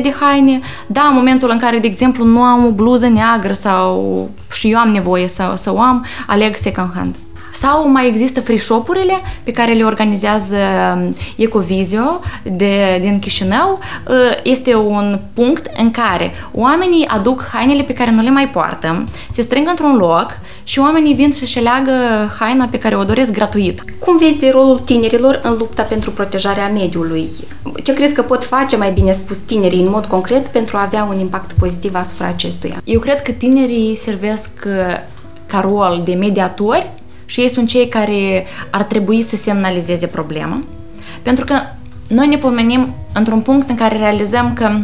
de 0.02 0.14
haine. 0.20 0.60
Da, 0.86 1.02
în 1.02 1.14
momentul 1.14 1.50
în 1.50 1.58
care, 1.58 1.78
de 1.78 1.86
exemplu, 1.86 2.24
nu 2.24 2.42
am 2.42 2.64
o 2.64 2.70
bluză 2.70 3.08
neagră 3.08 3.52
sau 3.52 4.30
și 4.52 4.70
eu 4.70 4.78
am 4.78 4.90
nevoie 4.90 5.28
să, 5.28 5.52
să 5.56 5.74
o 5.74 5.80
am, 5.80 6.06
aleg 6.26 6.56
second 6.56 6.90
hand. 6.94 7.16
Sau 7.52 7.90
mai 7.90 8.08
există 8.08 8.40
free 8.40 8.58
shop-urile 8.58 9.14
pe 9.42 9.50
care 9.50 9.72
le 9.72 9.84
organizează 9.84 10.56
um, 10.96 11.14
Ecovizio 11.36 12.20
de, 12.42 12.98
din 13.00 13.18
Chișinău. 13.18 13.78
Uh, 14.08 14.14
este 14.42 14.74
un 14.74 15.18
punct 15.34 15.70
în 15.76 15.90
care 15.90 16.32
oamenii 16.52 17.06
aduc 17.06 17.48
hainele 17.52 17.82
pe 17.82 17.92
care 17.92 18.10
nu 18.10 18.22
le 18.22 18.30
mai 18.30 18.48
poartă, 18.48 19.04
se 19.32 19.42
strâng 19.42 19.68
într-un 19.68 19.96
loc 19.96 20.38
și 20.64 20.78
oamenii 20.78 21.14
vin 21.14 21.32
și-și 21.32 21.60
leagă 21.60 21.92
haina 22.38 22.68
pe 22.70 22.78
care 22.78 22.96
o 22.96 23.04
doresc 23.04 23.32
gratuit. 23.32 23.80
Cum 23.98 24.18
vezi 24.18 24.50
rolul 24.50 24.78
tinerilor 24.78 25.40
în 25.42 25.56
lupta 25.58 25.82
pentru 25.82 26.10
protejarea 26.10 26.68
mediului? 26.68 27.30
Ce 27.82 27.94
crezi 27.94 28.14
că 28.14 28.22
pot 28.22 28.44
face, 28.44 28.76
mai 28.76 28.90
bine 28.90 29.12
spus, 29.12 29.38
tinerii 29.38 29.80
în 29.80 29.90
mod 29.90 30.06
concret 30.06 30.46
pentru 30.46 30.76
a 30.76 30.82
avea 30.82 31.04
un 31.04 31.18
impact 31.18 31.52
pozitiv 31.52 31.94
asupra 31.94 32.26
acestuia? 32.26 32.82
Eu 32.84 33.00
cred 33.00 33.22
că 33.22 33.30
tinerii 33.30 33.96
servesc 33.96 34.50
uh, 34.66 34.72
ca 35.46 35.60
rol 35.60 36.00
de 36.04 36.14
mediatori 36.14 36.90
și 37.32 37.40
ei 37.40 37.48
sunt 37.48 37.68
cei 37.68 37.88
care 37.88 38.46
ar 38.70 38.82
trebui 38.82 39.22
să 39.22 39.36
semnalizeze 39.36 40.06
problema. 40.06 40.58
Pentru 41.22 41.44
că 41.44 41.54
noi 42.08 42.26
ne 42.26 42.36
pomenim 42.36 42.94
într-un 43.12 43.40
punct 43.40 43.68
în 43.70 43.76
care 43.76 43.96
realizăm 43.96 44.52
că 44.52 44.78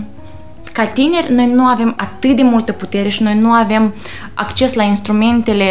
ca 0.73 0.85
tineri 0.85 1.33
noi 1.33 1.47
nu 1.47 1.65
avem 1.65 1.95
atât 1.97 2.37
de 2.37 2.43
multă 2.43 2.73
putere 2.73 3.09
și 3.09 3.23
noi 3.23 3.39
nu 3.39 3.51
avem 3.51 3.95
acces 4.35 4.75
la 4.75 4.83
instrumentele 4.83 5.67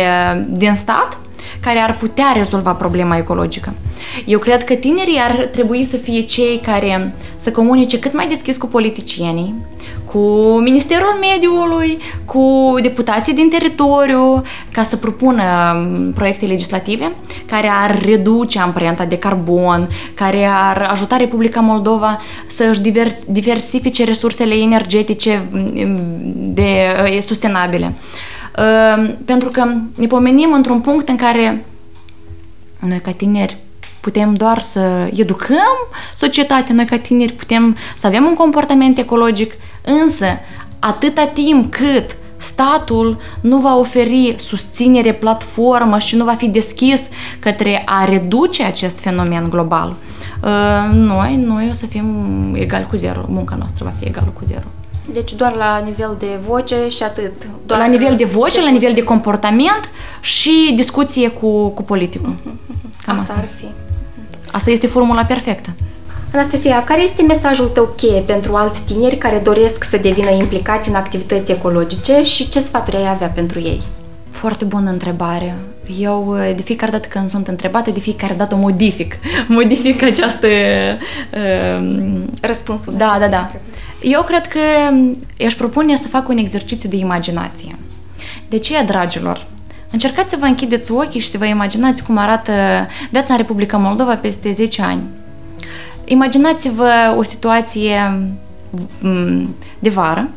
din 0.49 0.75
stat 0.75 1.17
care 1.59 1.79
ar 1.79 1.97
putea 1.97 2.31
rezolva 2.35 2.71
problema 2.71 3.17
ecologică. 3.17 3.73
Eu 4.25 4.39
cred 4.39 4.63
că 4.63 4.73
tinerii 4.73 5.19
ar 5.19 5.45
trebui 5.45 5.85
să 5.85 5.97
fie 5.97 6.21
cei 6.21 6.59
care 6.65 7.13
să 7.37 7.51
comunice 7.51 7.99
cât 7.99 8.13
mai 8.13 8.27
deschis 8.27 8.57
cu 8.57 8.67
politicienii, 8.67 9.55
cu 10.05 10.19
Ministerul 10.59 11.17
Mediului, 11.19 11.97
cu 12.25 12.75
deputații 12.81 13.33
din 13.33 13.49
teritoriu, 13.49 14.41
ca 14.71 14.83
să 14.83 14.95
propună 14.95 15.43
um, 15.75 16.11
proiecte 16.13 16.45
legislative 16.45 17.11
care 17.45 17.69
ar 17.81 18.01
reduce 18.05 18.59
amprenta 18.59 19.05
de 19.05 19.17
carbon, 19.17 19.87
care 20.13 20.45
ar 20.45 20.87
ajuta 20.91 21.17
Republica 21.17 21.59
Moldova 21.59 22.21
să 22.47 22.67
își 22.69 22.81
diversifice 23.27 24.03
resursele 24.03 24.53
energetice 24.53 25.47
um, 25.53 25.99
de, 26.53 26.95
uh, 27.15 27.21
sustenabile. 27.21 27.93
Uh, 27.95 28.36
pentru 29.25 29.49
că 29.49 29.63
ne 29.95 30.07
pomenim 30.07 30.53
într-un 30.53 30.81
punct 30.81 31.09
în 31.09 31.15
care 31.15 31.65
noi 32.79 33.01
ca 33.01 33.11
tineri 33.11 33.57
putem 33.99 34.33
doar 34.33 34.59
să 34.59 35.09
educăm 35.13 35.75
societatea, 36.15 36.75
noi 36.75 36.85
ca 36.85 36.97
tineri 36.97 37.33
putem 37.33 37.75
să 37.97 38.07
avem 38.07 38.25
un 38.25 38.33
comportament 38.33 38.97
ecologic, 38.97 39.53
însă 39.83 40.25
atâta 40.79 41.25
timp 41.25 41.71
cât 41.71 42.17
statul 42.37 43.17
nu 43.41 43.57
va 43.57 43.77
oferi 43.77 44.35
susținere, 44.37 45.13
platformă 45.13 45.97
și 45.97 46.15
nu 46.15 46.23
va 46.23 46.33
fi 46.33 46.47
deschis 46.47 47.09
către 47.39 47.81
a 47.85 48.05
reduce 48.05 48.63
acest 48.63 48.99
fenomen 48.99 49.49
global, 49.49 49.95
uh, 50.43 50.93
noi, 50.93 51.35
noi 51.35 51.67
o 51.69 51.73
să 51.73 51.85
fim 51.85 52.05
egal 52.53 52.83
cu 52.89 52.95
zero, 52.95 53.25
munca 53.27 53.55
noastră 53.55 53.83
va 53.83 53.93
fi 53.99 54.05
egală 54.05 54.33
cu 54.33 54.41
zero. 54.45 54.65
Deci 55.11 55.33
doar 55.33 55.55
la 55.55 55.77
nivel 55.77 56.15
de 56.19 56.39
voce 56.47 56.75
și 56.89 57.03
atât. 57.03 57.31
Doar 57.65 57.79
la 57.79 57.85
nivel 57.85 58.15
de 58.15 58.23
voce, 58.23 58.55
de 58.59 58.65
la 58.65 58.71
nivel 58.71 58.91
de 58.93 59.03
comportament 59.03 59.89
și 60.19 60.73
discuție 60.75 61.29
cu, 61.29 61.69
cu 61.69 61.83
politicul. 61.83 62.33
Mm-hmm. 62.33 63.05
Cam 63.05 63.15
asta, 63.15 63.33
asta 63.33 63.33
ar 63.37 63.47
fi. 63.47 63.67
Asta 64.51 64.71
este 64.71 64.87
formula 64.87 65.25
perfectă. 65.25 65.69
Anastasia, 66.33 66.83
care 66.83 67.03
este 67.03 67.21
mesajul 67.21 67.67
tău 67.67 67.93
cheie 67.95 68.19
pentru 68.19 68.55
alți 68.55 68.81
tineri 68.81 69.15
care 69.15 69.37
doresc 69.37 69.83
să 69.83 69.97
devină 69.97 70.29
implicați 70.29 70.89
în 70.89 70.95
activități 70.95 71.51
ecologice 71.51 72.23
și 72.23 72.49
ce 72.49 72.59
sfaturi 72.59 72.95
ai 72.95 73.09
avea 73.09 73.27
pentru 73.27 73.59
ei? 73.59 73.81
Foarte 74.29 74.65
bună 74.65 74.89
întrebare. 74.89 75.57
Eu, 75.99 76.35
de 76.55 76.61
fiecare 76.61 76.91
dată 76.91 77.07
când 77.07 77.29
sunt 77.29 77.47
întrebată, 77.47 77.91
de 77.91 77.99
fiecare 77.99 78.33
dată 78.33 78.55
modific. 78.55 79.15
Modific 79.47 80.03
această... 80.03 80.47
Uh, 81.33 82.21
Răspunsul. 82.41 82.93
Da, 82.97 83.15
da, 83.19 83.27
da. 83.27 83.51
Eu 84.01 84.23
cred 84.23 84.47
că 84.47 84.59
aș 85.45 85.53
propune 85.53 85.95
să 85.95 86.07
fac 86.07 86.29
un 86.29 86.37
exercițiu 86.37 86.89
de 86.89 86.95
imaginație. 86.95 87.75
De 88.49 88.57
ce, 88.57 88.83
dragilor, 88.85 89.45
încercați 89.91 90.29
să 90.29 90.37
vă 90.39 90.45
închideți 90.45 90.91
ochii 90.91 91.19
și 91.19 91.29
să 91.29 91.37
vă 91.37 91.45
imaginați 91.45 92.03
cum 92.03 92.17
arată 92.17 92.51
viața 93.09 93.33
în 93.33 93.39
Republica 93.39 93.77
Moldova 93.77 94.15
peste 94.15 94.51
10 94.51 94.81
ani. 94.81 95.01
Imaginați-vă 96.05 97.15
o 97.17 97.23
situație 97.23 98.27
mm, 99.01 99.55
de 99.79 99.89
vară 99.89 100.29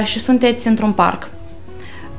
ă, 0.00 0.04
și 0.04 0.18
sunteți 0.18 0.66
într-un 0.66 0.92
parc. 0.92 1.30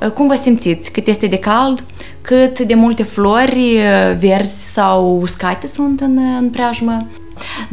Ă, 0.02 0.10
cum 0.10 0.28
vă 0.28 0.36
simțiți? 0.36 0.92
Cât 0.92 1.08
este 1.08 1.28
de 1.28 1.38
cald? 1.38 1.84
Cât 2.22 2.60
de 2.60 2.74
multe 2.74 3.04
flori 3.04 3.78
ă, 3.78 4.14
verzi 4.14 4.72
sau 4.74 5.20
uscate 5.22 5.68
sunt 5.68 6.00
în, 6.00 6.18
în 6.40 6.50
preajmă? 6.50 7.08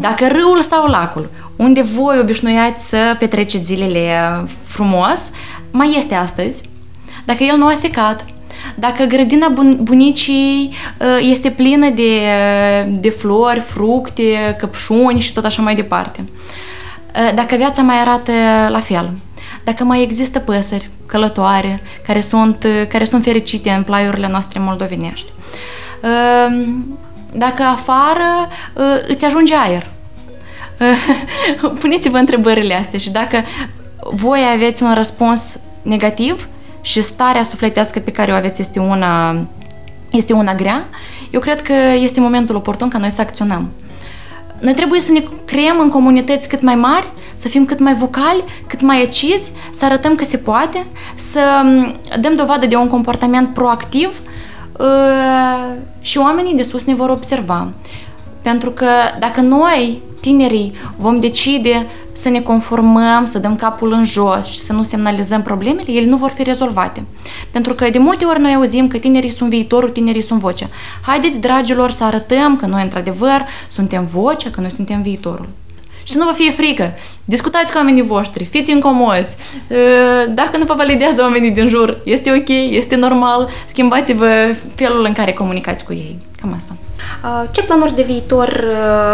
Dacă 0.00 0.26
râul 0.28 0.62
sau 0.62 0.86
lacul, 0.86 1.30
unde 1.56 1.82
voi 1.82 2.18
obișnuiați 2.18 2.88
să 2.88 3.16
petreceți 3.18 3.64
zilele 3.64 4.44
frumos, 4.62 5.30
mai 5.70 5.94
este 5.96 6.14
astăzi, 6.14 6.60
dacă 7.24 7.44
el 7.44 7.56
nu 7.56 7.66
a 7.66 7.74
secat, 7.74 8.24
dacă 8.74 9.04
grădina 9.04 9.52
bun- 9.52 9.78
bunicii 9.80 10.70
uh, 10.98 11.06
este 11.20 11.50
plină 11.50 11.88
de, 11.88 12.20
de 12.88 13.10
flori, 13.10 13.60
fructe, 13.60 14.56
căpșuni 14.58 15.20
și 15.20 15.32
tot 15.32 15.44
așa 15.44 15.62
mai 15.62 15.74
departe. 15.74 16.24
Uh, 16.24 17.34
dacă 17.34 17.56
viața 17.56 17.82
mai 17.82 18.00
arată 18.00 18.32
la 18.68 18.80
fel, 18.80 19.10
dacă 19.64 19.84
mai 19.84 20.02
există 20.02 20.38
păsări 20.38 20.90
călătoare 21.06 21.80
care 22.06 22.20
sunt, 22.20 22.64
uh, 22.64 22.86
care 22.88 23.04
sunt 23.04 23.22
fericite 23.22 23.70
în 23.70 23.82
plaiurile 23.82 24.28
noastre 24.28 24.60
moldovenești. 24.60 25.32
Dacă 27.34 27.62
afară 27.62 28.48
îți 29.08 29.24
ajunge 29.24 29.54
aer. 29.54 29.86
Puneți-vă 31.80 32.16
întrebările 32.16 32.74
astea 32.74 32.98
și 32.98 33.10
dacă 33.10 33.44
voi 34.12 34.40
aveți 34.54 34.82
un 34.82 34.94
răspuns 34.94 35.58
negativ 35.82 36.48
și 36.80 37.02
starea 37.02 37.42
sufletească 37.42 37.98
pe 37.98 38.10
care 38.12 38.32
o 38.32 38.34
aveți 38.34 38.60
este 38.60 38.78
una, 38.78 39.46
este 40.10 40.32
una 40.32 40.54
grea, 40.54 40.86
eu 41.30 41.40
cred 41.40 41.62
că 41.62 41.74
este 42.02 42.20
momentul 42.20 42.56
oportun 42.56 42.88
ca 42.88 42.98
noi 42.98 43.10
să 43.10 43.20
acționăm. 43.20 43.70
Noi 44.60 44.74
trebuie 44.74 45.00
să 45.00 45.12
ne 45.12 45.22
creăm 45.44 45.78
în 45.80 45.88
comunități 45.88 46.48
cât 46.48 46.62
mai 46.62 46.74
mari, 46.74 47.06
să 47.34 47.48
fim 47.48 47.64
cât 47.64 47.78
mai 47.78 47.94
vocali, 47.94 48.44
cât 48.66 48.80
mai 48.80 49.02
acizi, 49.02 49.52
să 49.72 49.84
arătăm 49.84 50.14
că 50.14 50.24
se 50.24 50.36
poate, 50.36 50.86
să 51.14 51.40
dăm 52.20 52.34
dovadă 52.34 52.66
de 52.66 52.76
un 52.76 52.88
comportament 52.88 53.54
proactiv 53.54 54.08
uh, 54.08 54.29
și 56.00 56.18
oamenii 56.18 56.54
de 56.54 56.62
sus 56.62 56.84
ne 56.84 56.94
vor 56.94 57.10
observa. 57.10 57.68
Pentru 58.42 58.70
că 58.70 58.86
dacă 59.18 59.40
noi 59.40 60.00
tinerii 60.20 60.72
vom 60.96 61.20
decide 61.20 61.86
să 62.12 62.28
ne 62.28 62.40
conformăm, 62.40 63.24
să 63.24 63.38
dăm 63.38 63.56
capul 63.56 63.92
în 63.92 64.04
jos 64.04 64.46
și 64.46 64.58
să 64.58 64.72
nu 64.72 64.82
semnalizăm 64.82 65.42
problemele, 65.42 65.92
ele 65.92 66.06
nu 66.06 66.16
vor 66.16 66.30
fi 66.30 66.42
rezolvate. 66.42 67.04
Pentru 67.50 67.74
că 67.74 67.90
de 67.90 67.98
multe 67.98 68.24
ori 68.24 68.40
noi 68.40 68.54
auzim 68.54 68.88
că 68.88 68.98
tinerii 68.98 69.30
sunt 69.30 69.50
viitorul, 69.50 69.90
tinerii 69.90 70.22
sunt 70.22 70.40
vocea. 70.40 70.66
Haideți, 71.02 71.40
dragilor, 71.40 71.90
să 71.90 72.04
arătăm 72.04 72.56
că 72.56 72.66
noi, 72.66 72.82
într-adevăr, 72.82 73.44
suntem 73.68 74.08
vocea, 74.12 74.50
că 74.50 74.60
noi 74.60 74.70
suntem 74.70 75.02
viitorul. 75.02 75.48
Și 76.02 76.12
să 76.12 76.18
nu 76.18 76.24
vă 76.24 76.32
fie 76.32 76.50
frică. 76.50 76.92
Discutați 77.24 77.72
cu 77.72 77.78
oamenii 77.78 78.02
voștri, 78.02 78.44
fiți 78.44 78.70
incomozi. 78.70 79.36
Dacă 80.28 80.56
nu 80.56 80.64
vă 80.64 80.74
validează 80.76 81.22
oamenii 81.22 81.50
din 81.50 81.68
jur, 81.68 82.00
este 82.04 82.30
ok, 82.30 82.48
este 82.70 82.96
normal, 82.96 83.48
schimbați-vă 83.66 84.54
felul 84.74 85.04
în 85.04 85.12
care 85.12 85.32
comunicați 85.32 85.84
cu 85.84 85.92
ei. 85.92 86.18
Cam 86.40 86.52
asta. 86.56 86.74
Ce 87.50 87.62
planuri 87.62 87.94
de 87.94 88.02
viitor 88.02 88.64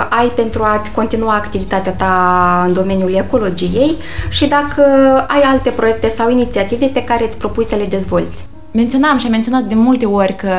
ai 0.08 0.26
pentru 0.26 0.62
a-ți 0.62 0.92
continua 0.92 1.34
activitatea 1.34 1.92
ta 1.92 2.64
în 2.66 2.72
domeniul 2.72 3.14
ecologiei 3.14 3.94
și 4.28 4.46
dacă 4.46 4.82
ai 5.28 5.40
alte 5.40 5.70
proiecte 5.70 6.08
sau 6.08 6.30
inițiative 6.30 6.86
pe 6.86 7.04
care 7.04 7.24
îți 7.24 7.38
propui 7.38 7.64
să 7.64 7.74
le 7.74 7.84
dezvolți? 7.84 8.44
Menționam 8.70 9.18
și 9.18 9.24
am 9.24 9.30
menționat 9.30 9.62
de 9.62 9.74
multe 9.74 10.06
ori 10.06 10.36
că 10.36 10.50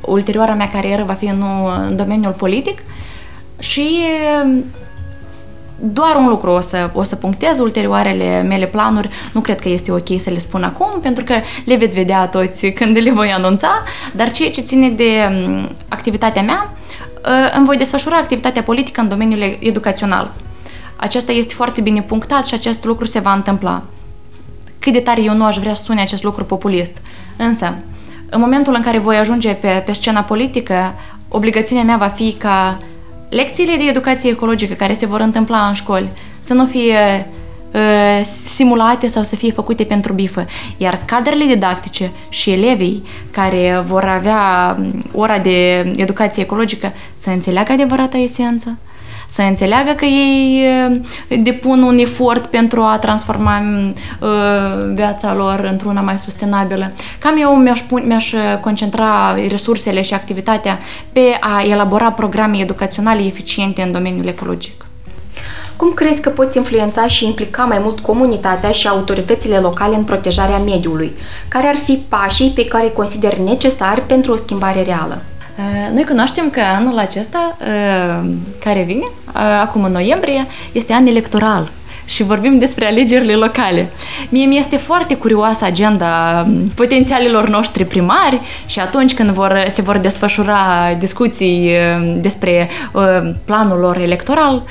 ulterioara 0.00 0.54
mea 0.54 0.68
carieră 0.68 1.04
va 1.06 1.12
fi 1.12 1.26
în, 1.26 1.44
în 1.88 1.96
domeniul 1.96 2.32
politic 2.32 2.82
și 3.58 3.98
doar 5.82 6.16
un 6.16 6.28
lucru 6.28 6.50
o 6.50 6.60
să, 6.60 6.90
o 6.94 7.02
să 7.02 7.16
punctez, 7.16 7.58
ulterioarele 7.58 8.42
mele 8.42 8.66
planuri, 8.66 9.08
nu 9.32 9.40
cred 9.40 9.60
că 9.60 9.68
este 9.68 9.92
ok 9.92 10.20
să 10.20 10.30
le 10.30 10.38
spun 10.38 10.62
acum, 10.62 11.00
pentru 11.02 11.24
că 11.24 11.34
le 11.64 11.76
veți 11.76 11.96
vedea 11.96 12.28
toți 12.28 12.66
când 12.66 12.96
le 12.96 13.12
voi 13.12 13.32
anunța, 13.32 13.68
dar 14.12 14.30
ceea 14.30 14.50
ce 14.50 14.60
ține 14.60 14.88
de 14.88 15.12
activitatea 15.88 16.42
mea, 16.42 16.72
ă, 17.24 17.56
îmi 17.56 17.66
voi 17.66 17.76
desfășura 17.76 18.16
activitatea 18.16 18.62
politică 18.62 19.00
în 19.00 19.08
domeniul 19.08 19.56
educațional. 19.60 20.32
Acesta 20.96 21.32
este 21.32 21.54
foarte 21.54 21.80
bine 21.80 22.02
punctat 22.02 22.46
și 22.46 22.54
acest 22.54 22.84
lucru 22.84 23.06
se 23.06 23.18
va 23.18 23.32
întâmpla. 23.32 23.82
Cât 24.78 24.92
de 24.92 25.00
tare 25.00 25.22
eu 25.22 25.34
nu 25.34 25.44
aș 25.44 25.58
vrea 25.58 25.74
să 25.74 25.82
sune 25.82 26.00
acest 26.00 26.22
lucru 26.22 26.44
populist. 26.44 26.96
Însă, 27.36 27.76
în 28.30 28.40
momentul 28.40 28.74
în 28.74 28.82
care 28.82 28.98
voi 28.98 29.16
ajunge 29.16 29.52
pe, 29.52 29.82
pe 29.86 29.92
scena 29.92 30.22
politică, 30.22 30.94
obligațiunea 31.28 31.84
mea 31.84 31.96
va 31.96 32.06
fi 32.06 32.32
ca 32.32 32.78
lecțiile 33.30 33.76
de 33.76 33.84
educație 33.84 34.30
ecologică 34.30 34.74
care 34.74 34.94
se 34.94 35.06
vor 35.06 35.20
întâmpla 35.20 35.66
în 35.66 35.72
școli 35.72 36.10
să 36.40 36.54
nu 36.54 36.66
fie 36.66 37.30
uh, 37.72 38.24
simulate 38.46 39.06
sau 39.06 39.22
să 39.22 39.36
fie 39.36 39.52
făcute 39.52 39.84
pentru 39.84 40.12
bifă. 40.12 40.46
Iar 40.76 41.02
cadrele 41.04 41.44
didactice 41.44 42.10
și 42.28 42.50
elevii 42.50 43.02
care 43.30 43.82
vor 43.86 44.04
avea 44.04 44.76
ora 45.12 45.38
de 45.38 45.78
educație 45.96 46.42
ecologică 46.42 46.92
să 47.14 47.30
înțeleagă 47.30 47.72
adevărata 47.72 48.18
esență, 48.18 48.78
să 49.30 49.42
înțeleagă 49.42 49.90
că 49.90 50.04
ei 50.04 50.64
depun 51.42 51.82
un 51.82 51.98
efort 51.98 52.46
pentru 52.46 52.82
a 52.82 52.98
transforma 52.98 53.62
viața 54.94 55.34
lor 55.34 55.68
într-una 55.70 56.00
mai 56.00 56.18
sustenabilă. 56.18 56.92
Cam 57.18 57.36
eu 57.40 57.56
mi-aș, 57.56 57.80
pun, 57.80 58.02
mi-aș 58.06 58.32
concentra 58.60 59.34
resursele 59.48 60.02
și 60.02 60.14
activitatea 60.14 60.78
pe 61.12 61.36
a 61.40 61.62
elabora 61.62 62.12
programe 62.12 62.58
educaționale 62.58 63.24
eficiente 63.24 63.82
în 63.82 63.92
domeniul 63.92 64.26
ecologic. 64.26 64.84
Cum 65.76 65.92
crezi 65.92 66.20
că 66.20 66.28
poți 66.28 66.56
influența 66.56 67.06
și 67.06 67.24
implica 67.24 67.62
mai 67.62 67.78
mult 67.82 68.00
comunitatea 68.00 68.70
și 68.70 68.88
autoritățile 68.88 69.56
locale 69.56 69.96
în 69.96 70.04
protejarea 70.04 70.58
mediului? 70.58 71.12
Care 71.48 71.66
ar 71.66 71.76
fi 71.76 72.02
pașii 72.08 72.52
pe 72.54 72.66
care 72.66 72.84
îi 72.84 72.92
consideri 72.92 73.40
necesari 73.40 74.00
pentru 74.00 74.32
o 74.32 74.36
schimbare 74.36 74.82
reală? 74.82 75.22
Uh, 75.60 75.94
noi 75.94 76.04
cunoaștem 76.04 76.50
că 76.50 76.60
anul 76.76 76.98
acesta, 76.98 77.56
uh, 77.60 78.30
care 78.64 78.82
vine, 78.82 79.04
uh, 79.04 79.60
acum 79.60 79.84
în 79.84 79.92
noiembrie, 79.92 80.46
este 80.72 80.92
an 80.92 81.06
electoral 81.06 81.70
și 82.04 82.22
vorbim 82.22 82.58
despre 82.58 82.86
alegerile 82.86 83.34
locale. 83.34 83.90
Mie 84.28 84.46
mi 84.46 84.58
este 84.58 84.76
foarte 84.76 85.16
curioasă 85.16 85.64
agenda 85.64 86.44
um, 86.46 86.66
potențialilor 86.74 87.48
noștri 87.48 87.84
primari 87.84 88.40
și 88.66 88.80
atunci 88.80 89.14
când 89.14 89.30
vor, 89.30 89.64
se 89.68 89.82
vor 89.82 89.98
desfășura 89.98 90.58
discuții 90.98 91.70
um, 92.00 92.20
despre 92.20 92.68
planul 93.44 93.78
lor 93.78 93.96
electoral, 93.96 94.62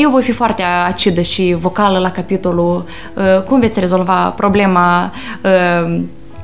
eu 0.00 0.10
voi 0.10 0.22
fi 0.22 0.32
foarte 0.32 0.62
acidă 0.86 1.20
și 1.20 1.56
vocală 1.58 1.98
la 1.98 2.10
capitolul 2.10 2.84
cum 3.46 3.60
veți 3.60 3.80
rezolva 3.80 4.34
problema 4.36 5.12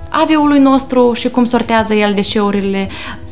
aviului 0.08 0.58
nostru 0.58 1.12
și 1.12 1.28
cum 1.28 1.44
sortează 1.44 1.94
el 1.94 2.14
deșeurile, 2.14 2.88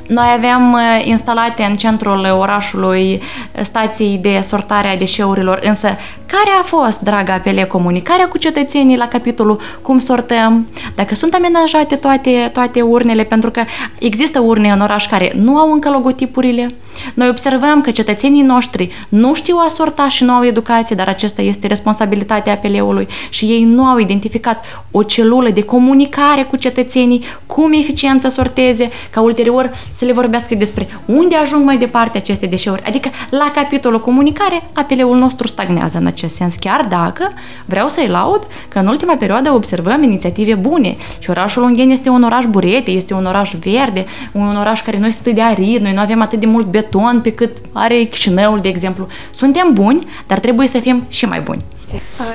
noi 0.08 0.26
aveam 0.36 0.72
uh, 0.72 0.80
instalate 1.04 1.62
în 1.62 1.76
centrul 1.76 2.36
orașului 2.38 3.12
uh, 3.12 3.60
stații 3.62 4.18
de 4.22 4.40
sortare 4.42 4.88
a 4.88 4.96
deșeurilor, 4.96 5.60
însă 5.62 5.88
care 6.26 6.50
a 6.60 6.62
fost, 6.62 7.00
draga 7.00 7.32
apele, 7.32 7.64
comunicarea 7.64 8.28
cu 8.28 8.38
cetățenii 8.38 8.96
la 8.96 9.08
capitolul 9.08 9.60
cum 9.82 9.98
sortăm, 9.98 10.66
dacă 10.94 11.14
sunt 11.14 11.34
amenajate 11.34 11.96
toate, 11.96 12.50
toate 12.52 12.80
urnele, 12.80 13.24
pentru 13.24 13.50
că 13.50 13.64
există 13.98 14.40
urne 14.40 14.70
în 14.70 14.80
oraș 14.80 15.06
care 15.06 15.32
nu 15.34 15.56
au 15.56 15.72
încă 15.72 15.90
logotipurile. 15.90 16.66
Noi 17.14 17.28
observăm 17.28 17.80
că 17.80 17.90
cetățenii 17.90 18.42
noștri 18.42 18.90
nu 19.08 19.34
știu 19.34 19.56
a 19.56 19.68
sorta 19.68 20.08
și 20.08 20.24
nu 20.24 20.32
au 20.32 20.44
educație, 20.44 20.96
dar 20.96 21.08
acesta 21.08 21.42
este 21.42 21.66
responsabilitatea 21.66 22.52
apeleului 22.52 23.08
și 23.30 23.44
ei 23.44 23.64
nu 23.64 23.84
au 23.84 23.98
identificat 23.98 24.64
o 24.90 25.02
celulă 25.02 25.50
de 25.50 25.62
comunicare 25.62 26.42
cu 26.42 26.56
cetățenii, 26.56 27.24
cum 27.46 27.72
eficient 27.72 28.20
să 28.20 28.28
sorteze, 28.28 28.88
ca 29.10 29.20
ulterior 29.20 29.70
să 29.94 30.04
le 30.04 30.12
vorbească 30.12 30.54
despre 30.54 30.88
unde 31.04 31.36
ajung 31.36 31.64
mai 31.64 31.78
departe 31.78 32.18
aceste 32.18 32.46
deșeuri. 32.46 32.82
Adică, 32.82 33.08
la 33.30 33.52
capitolul 33.54 34.00
comunicare, 34.00 34.62
apeleul 34.72 35.16
nostru 35.18 35.46
stagnează 35.46 35.98
în 35.98 36.06
acest 36.06 36.34
sens, 36.34 36.54
chiar 36.54 36.86
dacă 36.88 37.28
vreau 37.64 37.88
să-i 37.88 38.08
laud 38.08 38.46
că 38.68 38.78
în 38.78 38.86
ultima 38.86 39.16
perioadă 39.16 39.50
observăm 39.52 40.02
inițiative 40.02 40.54
bune 40.54 40.96
și 41.18 41.30
orașul 41.30 41.62
Ungheni 41.62 41.92
este 41.92 42.08
un 42.08 42.22
oraș 42.22 42.44
burete, 42.44 42.90
este 42.90 43.14
un 43.14 43.26
oraș 43.26 43.52
verde, 43.52 44.04
un 44.32 44.56
oraș 44.56 44.82
care 44.82 44.98
noi 44.98 45.12
stă 45.12 45.30
de 45.30 45.42
arid, 45.42 45.82
noi 45.82 45.92
nu 45.92 46.00
avem 46.00 46.22
atât 46.22 46.40
de 46.40 46.46
mult 46.46 46.66
beton 46.66 47.20
pe 47.22 47.32
cât 47.32 47.56
are 47.72 48.02
Chișinăul, 48.02 48.60
de 48.60 48.68
exemplu. 48.68 49.06
Suntem 49.30 49.70
buni, 49.72 49.98
dar 50.26 50.38
trebuie 50.38 50.66
să 50.66 50.78
fim 50.78 51.04
și 51.08 51.24
mai 51.24 51.40
buni. 51.40 51.62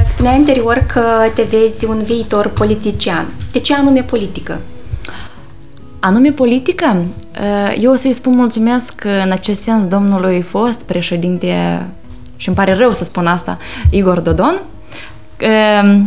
Spunea 0.05 0.31
anterior 0.31 0.85
că 0.93 1.01
te 1.35 1.41
vezi 1.41 1.85
un 1.85 2.03
viitor 2.03 2.47
politician. 2.47 3.25
De 3.51 3.59
ce 3.59 3.73
anume 3.73 4.01
politică? 4.01 4.59
Anume 5.99 6.31
politică, 6.31 7.05
eh, 7.31 7.77
eu 7.81 7.91
o 7.91 7.95
să-i 7.95 8.13
spun 8.13 8.35
mulțumesc 8.35 9.03
în 9.23 9.31
acest 9.31 9.61
sens 9.61 9.85
domnului 9.85 10.41
fost 10.41 10.81
președinte, 10.81 11.85
și 12.35 12.47
îmi 12.47 12.57
pare 12.57 12.73
rău 12.73 12.91
să 12.91 13.03
spun 13.03 13.27
asta, 13.27 13.57
Igor 13.89 14.19
Dodon, 14.19 14.61
eh, 15.37 15.99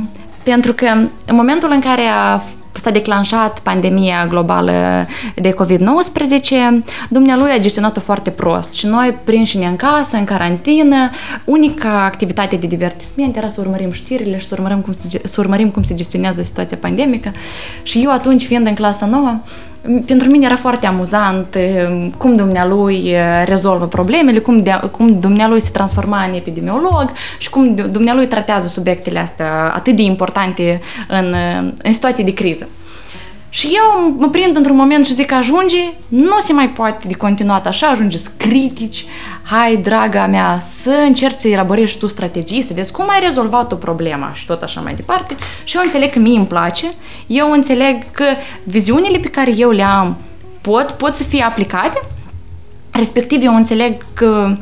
pentru 0.43 0.73
că 0.73 0.87
în 1.25 1.35
momentul 1.35 1.71
în 1.73 1.81
care 1.81 2.03
a 2.03 2.43
s-a 2.81 2.91
declanșat 2.91 3.59
pandemia 3.59 4.27
globală 4.29 5.07
de 5.35 5.51
COVID-19, 5.51 6.85
dumnealui 7.09 7.51
a 7.51 7.59
gestionat-o 7.59 8.01
foarte 8.01 8.31
prost 8.31 8.73
și 8.73 8.87
noi, 8.87 9.19
prinși 9.25 9.57
în 9.57 9.77
casă, 9.77 10.17
în 10.17 10.25
carantină, 10.25 11.11
unica 11.45 12.05
activitate 12.05 12.57
de 12.57 12.67
divertisment 12.67 13.37
era 13.37 13.49
să 13.49 13.61
urmărim 13.61 13.93
știrile 13.93 14.39
și 14.39 14.45
să 14.45 14.55
urmărim 14.59 14.81
cum 14.81 14.93
se, 14.93 15.21
să 15.25 15.41
urmărim 15.41 15.71
cum 15.71 15.83
se 15.83 15.95
gestionează 15.95 16.43
situația 16.43 16.77
pandemică. 16.81 17.33
Și 17.83 18.01
eu 18.05 18.11
atunci, 18.11 18.47
fiind 18.47 18.67
în 18.67 18.75
clasa 18.75 19.07
nouă, 19.07 19.41
pentru 20.07 20.29
mine 20.29 20.45
era 20.45 20.57
foarte 20.57 20.87
amuzant 20.87 21.55
eh, 21.55 22.09
cum 22.17 22.35
dumnealui 22.35 23.03
eh, 23.05 23.21
rezolvă 23.45 23.87
problemele, 23.87 24.39
cum, 24.39 24.63
de, 24.63 24.81
cum 24.91 25.19
dumnealui 25.19 25.61
se 25.61 25.71
transforma 25.71 26.25
în 26.25 26.35
epidemiolog 26.35 27.13
și 27.39 27.51
cum 27.51 27.75
dumnealui 27.75 28.27
tratează 28.27 28.69
subiectele 28.69 29.19
astea 29.19 29.73
atât 29.75 29.97
de 29.97 30.03
importante 30.03 30.81
în, 31.09 31.33
eh, 31.33 31.73
în 31.83 31.93
situații 31.93 32.25
de 32.25 32.35
criză. 32.35 32.69
Și 33.53 33.69
eu 33.75 34.15
mă 34.19 34.29
prind 34.29 34.57
într-un 34.57 34.77
moment 34.77 35.07
și 35.07 35.15
zic, 35.15 35.33
ajunge, 35.33 35.93
nu 36.09 36.39
se 36.39 36.53
mai 36.53 36.69
poate 36.69 37.07
de 37.09 37.15
continuat 37.15 37.67
așa, 37.67 37.87
ajungeți 37.87 38.31
critici, 38.37 39.05
hai, 39.43 39.77
draga 39.77 40.27
mea, 40.27 40.59
să 40.61 40.91
încerci 41.07 41.39
să 41.39 41.49
elaborezi 41.49 41.99
tu 41.99 42.07
strategii, 42.07 42.63
să 42.63 42.73
vezi 42.75 42.93
cum 42.93 43.09
ai 43.09 43.21
rezolvat 43.21 43.73
o 43.73 43.77
problema 43.77 44.33
și 44.33 44.47
tot 44.47 44.63
așa 44.63 44.81
mai 44.81 44.95
departe. 44.95 45.35
Și 45.65 45.77
eu 45.77 45.83
înțeleg 45.83 46.13
că 46.13 46.19
mie 46.19 46.37
îmi 46.37 46.47
place, 46.47 46.93
eu 47.27 47.51
înțeleg 47.53 48.11
că 48.11 48.25
viziunile 48.63 49.19
pe 49.19 49.29
care 49.29 49.57
eu 49.57 49.71
le 49.71 49.83
am 49.83 50.17
pot, 50.61 50.91
pot 50.91 51.15
să 51.15 51.23
fie 51.23 51.43
aplicate, 51.43 52.01
respectiv 52.91 53.43
eu 53.45 53.55
înțeleg 53.55 54.07
că 54.13 54.53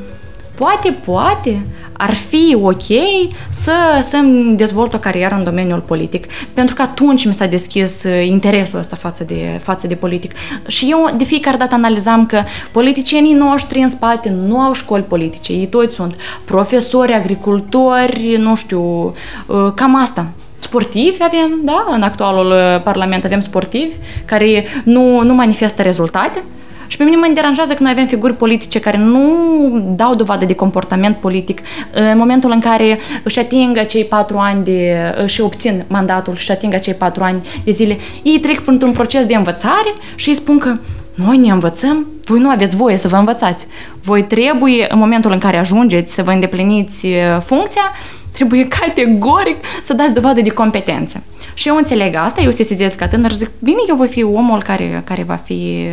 poate, 0.58 0.96
poate 1.04 1.66
ar 1.92 2.14
fi 2.14 2.56
ok 2.62 2.82
să, 3.50 3.72
să-mi 4.02 4.56
dezvolt 4.56 4.94
o 4.94 4.98
carieră 4.98 5.34
în 5.34 5.44
domeniul 5.44 5.80
politic, 5.80 6.26
pentru 6.54 6.74
că 6.74 6.82
atunci 6.82 7.26
mi 7.26 7.34
s-a 7.34 7.46
deschis 7.46 8.02
uh, 8.02 8.26
interesul 8.26 8.78
ăsta 8.78 8.96
față 8.96 9.24
de, 9.24 9.60
față 9.62 9.86
de 9.86 9.94
politic. 9.94 10.32
Și 10.66 10.86
eu 10.90 11.16
de 11.16 11.24
fiecare 11.24 11.56
dată 11.56 11.74
analizam 11.74 12.26
că 12.26 12.42
politicienii 12.72 13.32
noștri 13.32 13.78
în 13.78 13.90
spate 13.90 14.34
nu 14.46 14.60
au 14.60 14.72
școli 14.72 15.02
politice, 15.02 15.52
ei 15.52 15.66
toți 15.66 15.94
sunt 15.94 16.16
profesori, 16.44 17.12
agricultori, 17.12 18.36
nu 18.38 18.54
știu, 18.54 19.14
uh, 19.46 19.72
cam 19.74 19.96
asta 20.02 20.26
sportivi 20.58 21.22
avem, 21.22 21.60
da, 21.64 21.86
în 21.90 22.02
actualul 22.02 22.50
uh, 22.50 22.82
parlament 22.82 23.24
avem 23.24 23.40
sportivi 23.40 23.94
care 24.24 24.64
nu, 24.84 25.22
nu 25.22 25.34
manifestă 25.34 25.82
rezultate, 25.82 26.42
și 26.88 26.96
pe 26.96 27.04
mine 27.04 27.16
mă 27.16 27.30
deranjează 27.34 27.74
că 27.74 27.82
noi 27.82 27.92
avem 27.92 28.06
figuri 28.06 28.36
politice 28.36 28.80
care 28.80 28.96
nu 28.96 29.22
dau 29.96 30.14
dovadă 30.14 30.44
de 30.44 30.54
comportament 30.54 31.16
politic 31.16 31.60
în 31.92 32.18
momentul 32.18 32.50
în 32.50 32.60
care 32.60 32.98
își 33.22 33.38
atingă 33.38 33.80
cei 33.80 34.04
patru 34.04 34.36
ani 34.38 34.64
de, 34.64 34.96
și 35.26 35.40
obțin 35.40 35.84
mandatul 35.86 36.36
și 36.36 36.50
atingă 36.50 36.76
cei 36.76 36.94
patru 36.94 37.22
ani 37.22 37.42
de 37.64 37.70
zile, 37.70 37.96
ei 38.22 38.38
trec 38.38 38.60
printr-un 38.60 38.92
proces 38.92 39.26
de 39.26 39.34
învățare 39.34 39.92
și 40.14 40.28
îi 40.28 40.34
spun 40.34 40.58
că 40.58 40.72
noi 41.14 41.36
ne 41.36 41.50
învățăm, 41.50 42.06
voi 42.24 42.40
nu 42.40 42.48
aveți 42.48 42.76
voie 42.76 42.96
să 42.96 43.08
vă 43.08 43.16
învățați. 43.16 43.66
Voi 44.02 44.24
trebuie, 44.24 44.86
în 44.88 44.98
momentul 44.98 45.32
în 45.32 45.38
care 45.38 45.56
ajungeți 45.56 46.14
să 46.14 46.22
vă 46.22 46.30
îndepliniți 46.30 47.06
funcția, 47.44 47.82
trebuie 48.38 48.68
categoric 48.68 49.56
să 49.84 49.92
dați 49.92 50.14
dovadă 50.14 50.40
de 50.40 50.50
competență. 50.50 51.22
Și 51.54 51.68
eu 51.68 51.76
înțeleg 51.76 52.14
asta, 52.14 52.40
eu 52.40 52.50
se 52.50 52.56
sesizez 52.56 52.94
ca 52.94 53.08
tânăr 53.08 53.30
și 53.30 53.36
zic, 53.36 53.50
bine, 53.58 53.78
eu 53.88 53.96
voi 53.96 54.08
fi 54.08 54.22
omul 54.22 54.62
care, 54.62 55.02
care 55.04 55.22
va, 55.22 55.34
fi, 55.34 55.86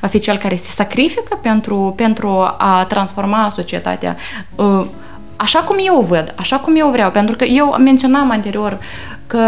va 0.00 0.06
fi 0.06 0.18
cel 0.18 0.36
care 0.36 0.56
se 0.56 0.70
sacrifică 0.70 1.38
pentru, 1.42 1.92
pentru 1.96 2.28
a 2.58 2.84
transforma 2.88 3.48
societatea 3.50 4.16
uh, 4.54 4.84
așa 5.36 5.58
cum 5.58 5.76
eu 5.86 6.00
văd, 6.00 6.34
așa 6.36 6.56
cum 6.56 6.74
eu 6.76 6.88
vreau. 6.88 7.10
Pentru 7.10 7.36
că 7.36 7.44
eu 7.44 7.76
menționam 7.78 8.30
anterior 8.30 8.78
că 9.26 9.38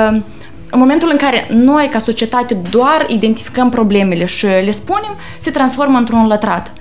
în 0.70 0.78
momentul 0.78 1.08
în 1.10 1.16
care 1.16 1.46
noi, 1.50 1.88
ca 1.92 1.98
societate, 1.98 2.54
doar 2.70 3.06
identificăm 3.08 3.68
problemele 3.70 4.24
și 4.24 4.46
le 4.46 4.70
spunem, 4.70 5.16
se 5.38 5.50
transformă 5.50 5.98
într-un 5.98 6.26
lătrat 6.26 6.72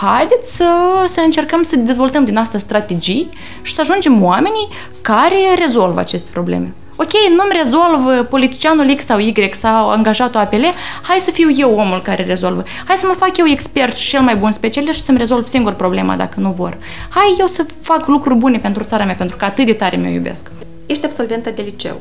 haideți 0.00 0.56
să, 0.56 0.66
să 1.06 1.20
încercăm 1.20 1.62
să 1.62 1.76
dezvoltăm 1.76 2.24
din 2.24 2.36
asta 2.36 2.58
strategii 2.58 3.28
și 3.62 3.72
să 3.72 3.80
ajungem 3.80 4.22
oamenii 4.22 4.68
care 5.00 5.36
rezolvă 5.58 6.00
aceste 6.00 6.30
probleme. 6.32 6.74
Ok, 6.96 7.10
nu-mi 7.28 7.58
rezolvă 7.62 8.22
politicianul 8.22 8.94
X 8.94 9.04
sau 9.04 9.18
Y 9.18 9.50
sau 9.52 9.90
angajatul 9.90 10.40
APL, 10.40 10.64
hai 11.02 11.18
să 11.18 11.30
fiu 11.30 11.50
eu 11.50 11.74
omul 11.74 12.02
care 12.02 12.24
rezolvă. 12.24 12.62
Hai 12.84 12.96
să 12.96 13.06
mă 13.06 13.12
fac 13.12 13.36
eu 13.36 13.46
expert 13.46 13.96
și 13.96 14.08
cel 14.08 14.20
mai 14.20 14.36
bun 14.36 14.52
specialist 14.52 14.98
și 14.98 15.04
să-mi 15.04 15.18
rezolv 15.18 15.46
singur 15.46 15.72
problema 15.72 16.16
dacă 16.16 16.40
nu 16.40 16.50
vor. 16.50 16.78
Hai 17.08 17.36
eu 17.38 17.46
să 17.46 17.66
fac 17.80 18.06
lucruri 18.06 18.38
bune 18.38 18.58
pentru 18.58 18.82
țara 18.82 19.04
mea, 19.04 19.14
pentru 19.14 19.36
că 19.36 19.44
atât 19.44 19.66
de 19.66 19.72
tare 19.72 19.96
mi-o 19.96 20.10
iubesc. 20.10 20.50
Ești 20.86 21.04
absolventă 21.04 21.50
de 21.50 21.62
liceu. 21.62 22.00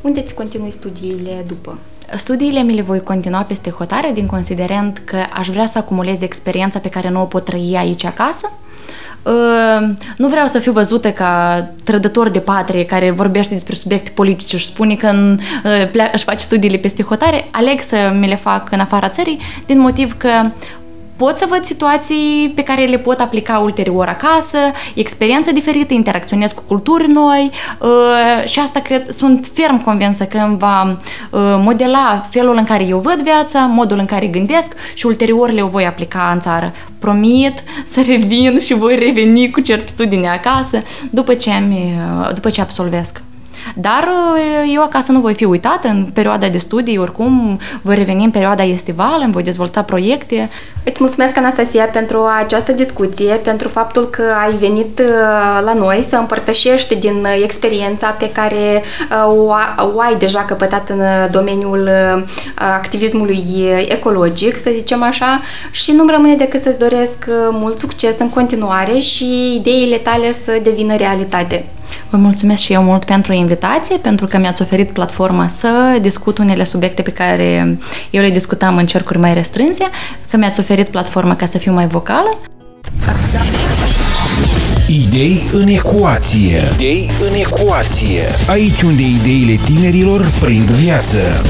Unde 0.00 0.20
ți 0.20 0.34
continui 0.34 0.70
studiile 0.70 1.44
după? 1.46 1.78
Studiile 2.16 2.62
mi 2.62 2.74
le 2.74 2.82
voi 2.82 3.02
continua 3.02 3.42
peste 3.42 3.70
hotare 3.70 4.10
din 4.14 4.26
considerent 4.26 5.02
că 5.04 5.16
aș 5.34 5.48
vrea 5.48 5.66
să 5.66 5.78
acumulez 5.78 6.22
experiența 6.22 6.78
pe 6.78 6.88
care 6.88 7.10
nu 7.10 7.20
o 7.20 7.24
pot 7.24 7.44
trăi 7.44 7.74
aici 7.78 8.04
acasă. 8.04 8.50
Uh, 9.22 9.88
nu 10.16 10.28
vreau 10.28 10.46
să 10.46 10.58
fiu 10.58 10.72
văzută 10.72 11.10
ca 11.10 11.66
trădător 11.84 12.28
de 12.28 12.38
patrie 12.38 12.84
care 12.84 13.10
vorbește 13.10 13.54
despre 13.54 13.74
subiecte 13.74 14.10
politice 14.14 14.56
și 14.56 14.66
spune 14.66 14.94
că 14.94 15.06
în, 15.06 15.38
uh, 15.64 16.08
își 16.12 16.24
face 16.24 16.44
studiile 16.44 16.76
peste 16.76 17.02
hotare. 17.02 17.48
Aleg 17.50 17.80
să 17.80 18.14
mi 18.18 18.28
le 18.28 18.36
fac 18.36 18.70
în 18.70 18.80
afara 18.80 19.08
țării 19.08 19.40
din 19.66 19.78
motiv 19.78 20.16
că 20.16 20.30
pot 21.16 21.38
să 21.38 21.46
văd 21.48 21.64
situații 21.64 22.52
pe 22.54 22.62
care 22.62 22.84
le 22.84 22.98
pot 22.98 23.20
aplica 23.20 23.58
ulterior 23.58 24.08
acasă, 24.08 24.58
experiență 24.94 25.52
diferită, 25.52 25.94
interacționez 25.94 26.52
cu 26.52 26.62
culturi 26.66 27.08
noi 27.08 27.50
uh, 27.80 28.48
și 28.48 28.58
asta 28.58 28.80
cred, 28.80 29.10
sunt 29.10 29.50
ferm 29.52 29.82
convinsă 29.82 30.24
că 30.24 30.38
îmi 30.38 30.58
va 30.58 30.82
uh, 30.86 30.96
modela 31.40 32.26
felul 32.30 32.56
în 32.56 32.64
care 32.64 32.84
eu 32.84 32.98
văd 32.98 33.22
viața, 33.22 33.60
modul 33.60 33.98
în 33.98 34.06
care 34.06 34.26
gândesc 34.26 34.72
și 34.94 35.06
ulterior 35.06 35.50
le 35.50 35.62
voi 35.62 35.86
aplica 35.86 36.30
în 36.32 36.40
țară. 36.40 36.72
Promit 36.98 37.62
să 37.84 38.02
revin 38.06 38.58
și 38.58 38.74
voi 38.74 38.96
reveni 38.96 39.50
cu 39.50 39.60
certitudine 39.60 40.28
acasă 40.28 40.78
după 41.10 41.34
ce, 41.34 41.50
am, 41.50 41.72
uh, 41.72 42.34
după 42.34 42.50
ce 42.50 42.60
absolvesc. 42.60 43.20
Dar 43.74 44.02
uh, 44.02 44.72
eu 44.74 44.82
acasă 44.82 45.12
nu 45.12 45.20
voi 45.20 45.34
fi 45.34 45.44
uitată 45.44 45.88
în 45.88 46.04
perioada 46.12 46.48
de 46.48 46.58
studii, 46.58 46.98
oricum 46.98 47.58
voi 47.82 47.94
reveni 47.94 48.24
în 48.24 48.30
perioada 48.30 48.64
estivală, 48.64 49.24
îmi 49.24 49.32
voi 49.32 49.42
dezvolta 49.42 49.82
proiecte. 49.82 50.50
Îți 50.84 50.96
mulțumesc, 51.00 51.36
Anastasia, 51.36 51.84
pentru 51.84 52.26
această 52.38 52.72
discuție, 52.72 53.34
pentru 53.34 53.68
faptul 53.68 54.04
că 54.04 54.22
ai 54.46 54.54
venit 54.54 54.98
uh, 54.98 55.62
la 55.64 55.72
noi 55.72 56.04
să 56.08 56.16
împărtășești 56.16 56.94
din 56.94 57.14
uh, 57.14 57.40
experiența 57.42 58.10
pe 58.10 58.30
care 58.30 58.82
o 59.94 60.00
ai 60.00 60.16
deja 60.18 60.44
căpătat 60.44 60.88
în 60.88 61.00
domeniul 61.30 61.90
activismului 62.54 63.44
ecologic, 63.88 64.56
să 64.56 64.70
zicem 64.74 65.02
așa, 65.02 65.40
și 65.70 65.92
nu-mi 65.92 66.10
rămâne 66.10 66.34
decât 66.34 66.60
să-ți 66.60 66.78
doresc 66.78 67.24
mult 67.50 67.78
succes 67.78 68.18
în 68.18 68.30
continuare 68.30 68.98
și 68.98 69.54
ideile 69.56 69.96
tale 69.96 70.32
să 70.32 70.58
devină 70.62 70.96
realitate. 70.96 71.64
Vă 72.10 72.16
mulțumesc 72.16 72.62
și 72.62 72.72
eu 72.72 72.82
mult 72.82 73.04
pentru 73.04 73.32
invitație, 73.32 73.96
pentru 73.96 74.26
că 74.26 74.38
mi-ați 74.38 74.62
oferit 74.62 74.90
platforma 74.90 75.48
să 75.48 75.98
discut 76.00 76.38
unele 76.38 76.64
subiecte 76.64 77.02
pe 77.02 77.10
care 77.10 77.78
eu 78.10 78.22
le 78.22 78.30
discutam 78.30 78.76
în 78.76 78.86
cercuri 78.86 79.18
mai 79.18 79.34
restrânse, 79.34 79.84
că 80.30 80.36
mi-ați 80.36 80.60
oferit 80.60 80.88
platforma 80.88 81.36
ca 81.36 81.46
să 81.46 81.58
fiu 81.58 81.72
mai 81.72 81.86
vocală. 81.86 82.38
Idei 84.88 85.48
în 85.52 85.68
ecuație. 85.68 86.60
Idei 86.74 87.10
în 87.20 87.34
ecuație. 87.34 88.22
Aici 88.48 88.82
unde 88.82 89.02
ideile 89.02 89.60
tinerilor 89.64 90.32
prind 90.40 90.70
viață. 90.70 91.42